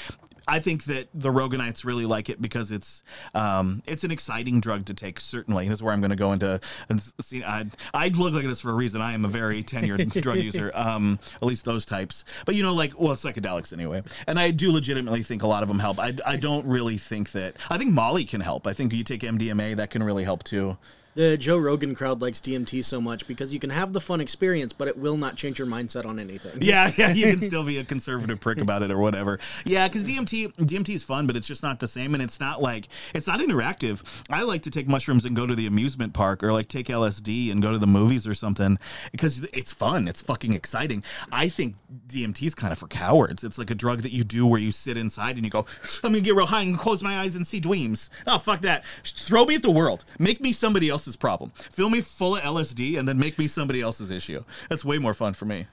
[0.48, 4.86] I think that the Roganites really like it because it's um, it's an exciting drug
[4.86, 5.20] to take.
[5.20, 6.62] Certainly, this is where I'm going to go into.
[6.88, 9.02] And see, I I look like this for a reason.
[9.02, 12.24] I am a very tenured drug user, um, at least those types.
[12.46, 14.04] But you know, like well, psychedelics anyway.
[14.26, 16.00] And I do legitimately think a lot of them help.
[16.00, 17.58] I I don't really think that.
[17.70, 18.68] I think Molly can help.
[18.68, 20.78] I think you take MDMA that can really help too.
[21.18, 24.72] The Joe Rogan crowd likes DMT so much because you can have the fun experience,
[24.72, 26.61] but it will not change your mindset on anything.
[26.61, 29.39] Yeah, yeah, you can still be a conservative prick about it or whatever.
[29.65, 32.61] Yeah, because DMT DMT is fun, but it's just not the same, and it's not
[32.61, 34.03] like it's not interactive.
[34.30, 37.51] I like to take mushrooms and go to the amusement park, or like take LSD
[37.51, 38.78] and go to the movies or something
[39.11, 40.07] because it's fun.
[40.07, 41.03] It's fucking exciting.
[41.32, 43.43] I think DMT is kind of for cowards.
[43.43, 45.65] It's like a drug that you do where you sit inside and you go,
[46.03, 48.86] "I'm gonna get real high and close my eyes and see dreams." Oh fuck that!
[49.03, 50.05] Throw me at the world.
[50.20, 51.51] Make me somebody else's problem.
[51.55, 54.43] Fill me full of LSD and then make me somebody else's issue.
[54.70, 55.68] That's way more fun for me.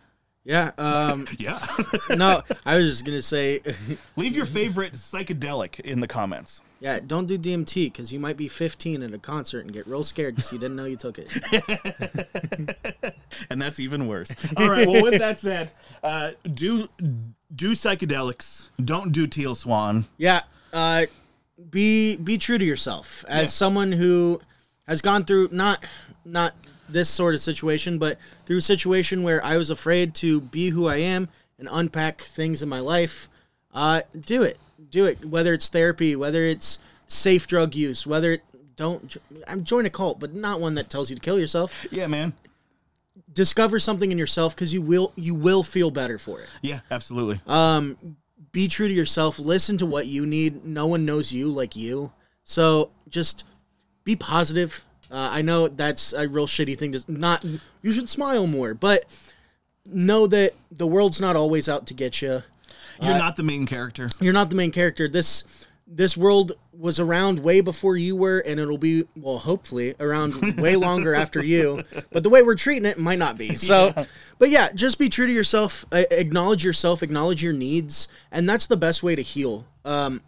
[0.45, 0.71] Yeah.
[0.79, 1.59] Um, Yeah.
[2.11, 3.61] no, I was just gonna say,
[4.17, 6.61] Leave your favorite psychedelic in the comments.
[6.81, 10.05] yeah, don't do DMT because you might be 15 at a concert and get real
[10.05, 11.33] scared because you didn't know you took it.
[13.51, 14.31] And that's even worse.
[14.57, 14.87] All right.
[14.87, 15.73] Well, with that said,
[16.03, 16.87] uh, do
[17.55, 18.69] do psychedelics.
[18.83, 20.07] Don't do teal swan.
[20.19, 20.43] Yeah.
[20.73, 21.07] Uh,
[21.71, 23.47] be be true to yourself as Yeah.
[23.49, 24.41] someone who
[24.87, 25.85] has gone through not
[26.25, 26.55] not
[26.89, 30.87] this sort of situation, but through a situation where I was afraid to be who
[30.87, 31.29] I am
[31.59, 33.29] and unpack things in my life.
[33.73, 34.59] Uh, do it.
[34.91, 35.25] Do it.
[35.25, 38.43] Whether it's therapy, whether it's safe drug use, whether it
[38.77, 39.17] don't
[39.47, 41.87] I'm join a cult, but not one that tells you to kill yourself.
[41.91, 42.33] Yeah, man.
[43.33, 46.49] Discover something in yourself because you will you will feel better for it.
[46.63, 47.41] Yeah, absolutely.
[47.47, 48.17] Um,
[48.55, 52.13] be true to yourself listen to what you need no one knows you like you
[52.45, 53.45] so just
[54.05, 54.85] be positive.
[55.11, 57.45] Uh, i know that's a real shitty thing to not
[57.83, 59.05] you should smile more but
[59.85, 62.43] know that the world's not always out to get you
[63.01, 64.09] You're not the main character.
[64.21, 65.07] you're not the main character.
[65.09, 65.45] This
[65.87, 70.75] this world was around way before you were and it'll be well hopefully around way
[70.75, 73.55] longer after you but the way we're treating it might not be.
[73.57, 73.93] So
[74.39, 78.79] but yeah just be true to yourself acknowledge yourself acknowledge your needs and that's the
[78.79, 79.67] best way to heal.
[79.85, 80.23] Um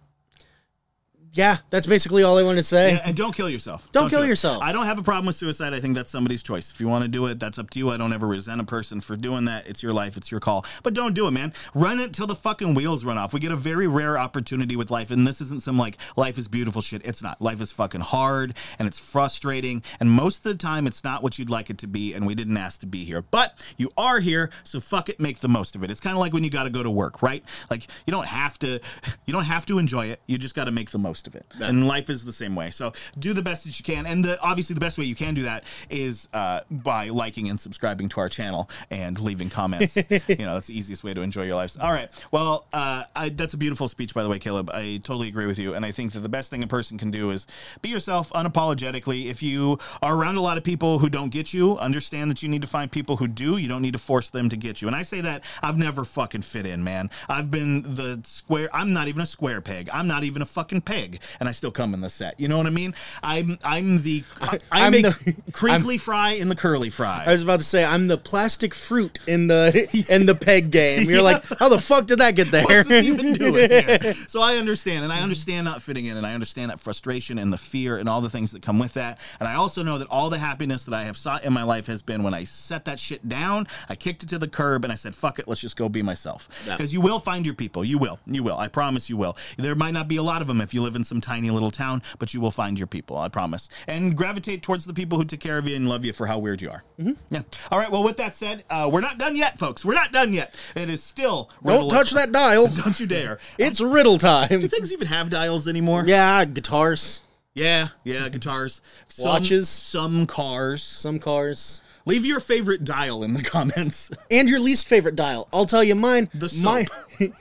[1.37, 3.89] yeah that's basically all i want to say Yeah, and don't kill yourself.
[3.93, 4.62] Don't kill do yourself.
[4.62, 5.72] I don't have a problem with suicide.
[5.74, 6.70] I think that's somebody's choice.
[6.70, 7.91] If you want to do it, that's up to you.
[7.91, 9.66] I don't ever resent a person for doing that.
[9.66, 10.16] It's your life.
[10.16, 10.64] It's your call.
[10.82, 11.53] But don't do it, man.
[11.74, 13.32] Run it till the fucking wheels run off.
[13.32, 16.49] We get a very rare opportunity with life, and this isn't some like life is
[16.49, 17.03] beautiful shit.
[17.05, 17.41] It's not.
[17.41, 21.39] Life is fucking hard and it's frustrating, and most of the time it's not what
[21.39, 22.14] you'd like it to be.
[22.14, 25.20] And we didn't ask to be here, but you are here, so fuck it.
[25.20, 25.91] Make the most of it.
[25.91, 27.45] It's kind of like when you got to go to work, right?
[27.70, 28.80] Like you don't have to,
[29.26, 30.20] you don't have to enjoy it.
[30.26, 31.46] You just got to make the most of it.
[31.54, 31.68] of it.
[31.68, 32.70] And life is the same way.
[32.70, 34.06] So do the best that you can.
[34.06, 37.58] And the, obviously, the best way you can do that is uh, by liking and
[37.58, 39.96] subscribing to our channel and leaving comments.
[40.28, 41.76] you know, that's the easiest way to enjoy your lives.
[41.76, 42.08] All right.
[42.30, 44.70] Well, uh, I, that's a beautiful speech, by the way, Caleb.
[44.72, 45.74] I totally agree with you.
[45.74, 47.46] And I think that the best thing a person can do is
[47.82, 49.26] be yourself unapologetically.
[49.26, 52.48] If you are around a lot of people who don't get you, understand that you
[52.48, 53.56] need to find people who do.
[53.56, 54.88] You don't need to force them to get you.
[54.88, 57.10] And I say that I've never fucking fit in, man.
[57.28, 58.68] I've been the square.
[58.72, 59.88] I'm not even a square peg.
[59.92, 62.38] I'm not even a fucking peg, and I still come in the set.
[62.38, 62.94] You know what I mean?
[63.22, 67.24] I'm I'm the I, I'm, I'm the the- crinkly fry in the curly fry.
[67.26, 71.08] I was about to say I'm the plastic fruit in the in the peg game.
[71.08, 72.64] You're like, how the fuck did that get there?
[72.64, 74.14] What's this even doing here?
[74.28, 77.53] So I understand, and I understand not fitting in, and I understand that frustration and
[77.53, 79.18] the fear and all the things that come with that.
[79.38, 81.86] And I also know that all the happiness that I have sought in my life
[81.86, 84.92] has been when I set that shit down, I kicked it to the curb, and
[84.92, 86.76] I said, "Fuck it, let's just go be myself." Yeah.
[86.76, 87.84] Because you will find your people.
[87.84, 88.18] You will.
[88.26, 88.58] You will.
[88.58, 89.36] I promise you will.
[89.57, 91.70] There might not be a lot of them if you live in some tiny little
[91.70, 93.16] town, but you will find your people.
[93.18, 93.68] I promise.
[93.86, 96.38] And gravitate towards the people who take care of you and love you for how
[96.40, 96.82] weird you are.
[96.98, 97.12] Mm-hmm.
[97.34, 97.42] Yeah.
[97.70, 97.90] All right.
[97.90, 99.84] Well, with that said, uh, we're not done yet, folks.
[99.84, 100.52] We're not done yet.
[100.74, 101.50] It is still.
[101.64, 102.66] Don't touch that dial.
[102.84, 103.38] Don't you dare.
[103.58, 104.48] It's riddle time.
[104.48, 106.04] Do things even have dials anymore?
[106.06, 107.20] Yeah, guitars,
[107.54, 108.80] Yeah, yeah, guitars.
[109.08, 109.68] Some, Watches.
[109.68, 110.82] Some cars.
[110.82, 114.10] some cars, Leave your favorite dial in the comments.
[114.30, 115.48] and your least favorite dial.
[115.52, 116.30] I'll tell you mine.
[116.34, 116.86] The my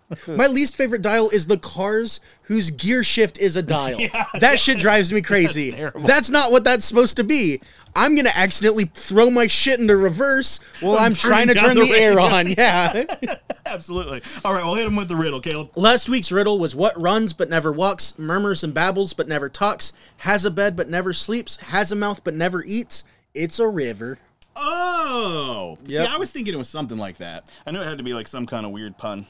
[0.26, 3.98] my least favorite dial is the cars whose gear shift is a dial.
[4.40, 5.72] that shit drives me crazy.
[5.72, 6.00] terrible.
[6.00, 7.60] That's not what that's supposed to be.
[7.94, 11.84] I'm gonna accidentally throw my shit into reverse while I'm, I'm trying to turn the,
[11.84, 12.50] the air on.
[12.50, 13.04] Yeah.
[13.66, 14.22] Absolutely.
[14.44, 15.70] All right, we'll hit him with the riddle, Caleb.
[15.76, 19.92] Last week's riddle was what runs but never walks, murmurs and babbles but never talks,
[20.18, 23.04] has a bed but never sleeps, has a mouth but never eats.
[23.34, 24.18] It's a river.
[24.56, 26.06] Oh, yeah.
[26.08, 27.50] I was thinking it was something like that.
[27.66, 29.26] I knew it had to be like some kind of weird pun.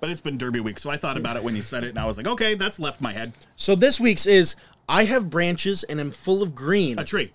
[0.00, 1.98] But it's been Derby week, so I thought about it when you said it, and
[1.98, 3.32] I was like, okay, that's left my head.
[3.56, 4.56] So this week's is
[4.88, 7.32] I have branches and am full of green, A tree.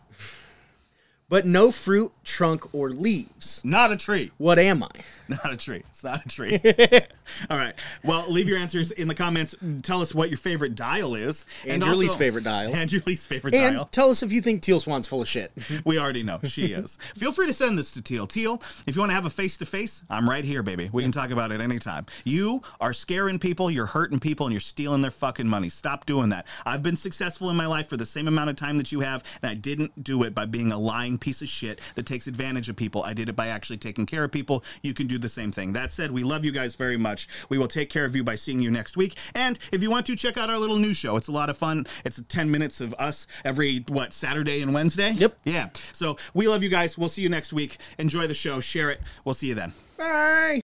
[1.30, 3.60] but no fruit, trunk, or leaves.
[3.64, 4.32] Not a tree.
[4.38, 4.90] What am I?
[5.30, 5.84] Not a tree.
[5.90, 6.58] It's not a tree.
[7.52, 7.76] All right.
[8.04, 9.54] Well, leave your answers in the comments.
[9.84, 11.46] Tell us what your favorite dial is.
[11.68, 12.74] And your least favorite dial.
[12.74, 13.86] And your least favorite And dial.
[13.92, 15.52] tell us if you think Teal Swan's full of shit.
[15.86, 16.98] We already know she is.
[17.16, 18.26] Feel free to send this to Teal.
[18.28, 20.90] Teal, if you want to have a face to face, I'm right here, baby.
[20.92, 22.06] We can talk about it anytime.
[22.24, 25.70] You are scaring people, you're hurting people, and you're stealing their fucking money.
[25.70, 26.48] Stop doing that.
[26.66, 29.24] I've been successful in my life for the same amount of time that you have,
[29.42, 32.68] and I didn't do it by being a lying piece of shit that takes advantage
[32.68, 33.02] of people.
[33.04, 34.62] I did it by actually taking care of people.
[34.82, 35.72] You can do the same thing.
[35.72, 37.30] That said, we love you guys very much.
[37.48, 39.16] We will take care of you by seeing you next week.
[39.34, 41.16] And if you want to, check out our little news show.
[41.16, 41.88] It's a lot of fun.
[42.04, 45.12] It's 10 minutes of us every, what, Saturday and Wednesday?
[45.12, 45.38] Yep.
[45.46, 45.70] Yeah.
[45.94, 46.98] So we love you guys.
[46.98, 47.78] We'll see you next week.
[47.98, 48.60] Enjoy the show.
[48.60, 49.00] Share it.
[49.24, 49.72] We'll see you then.
[49.98, 50.60] Bye.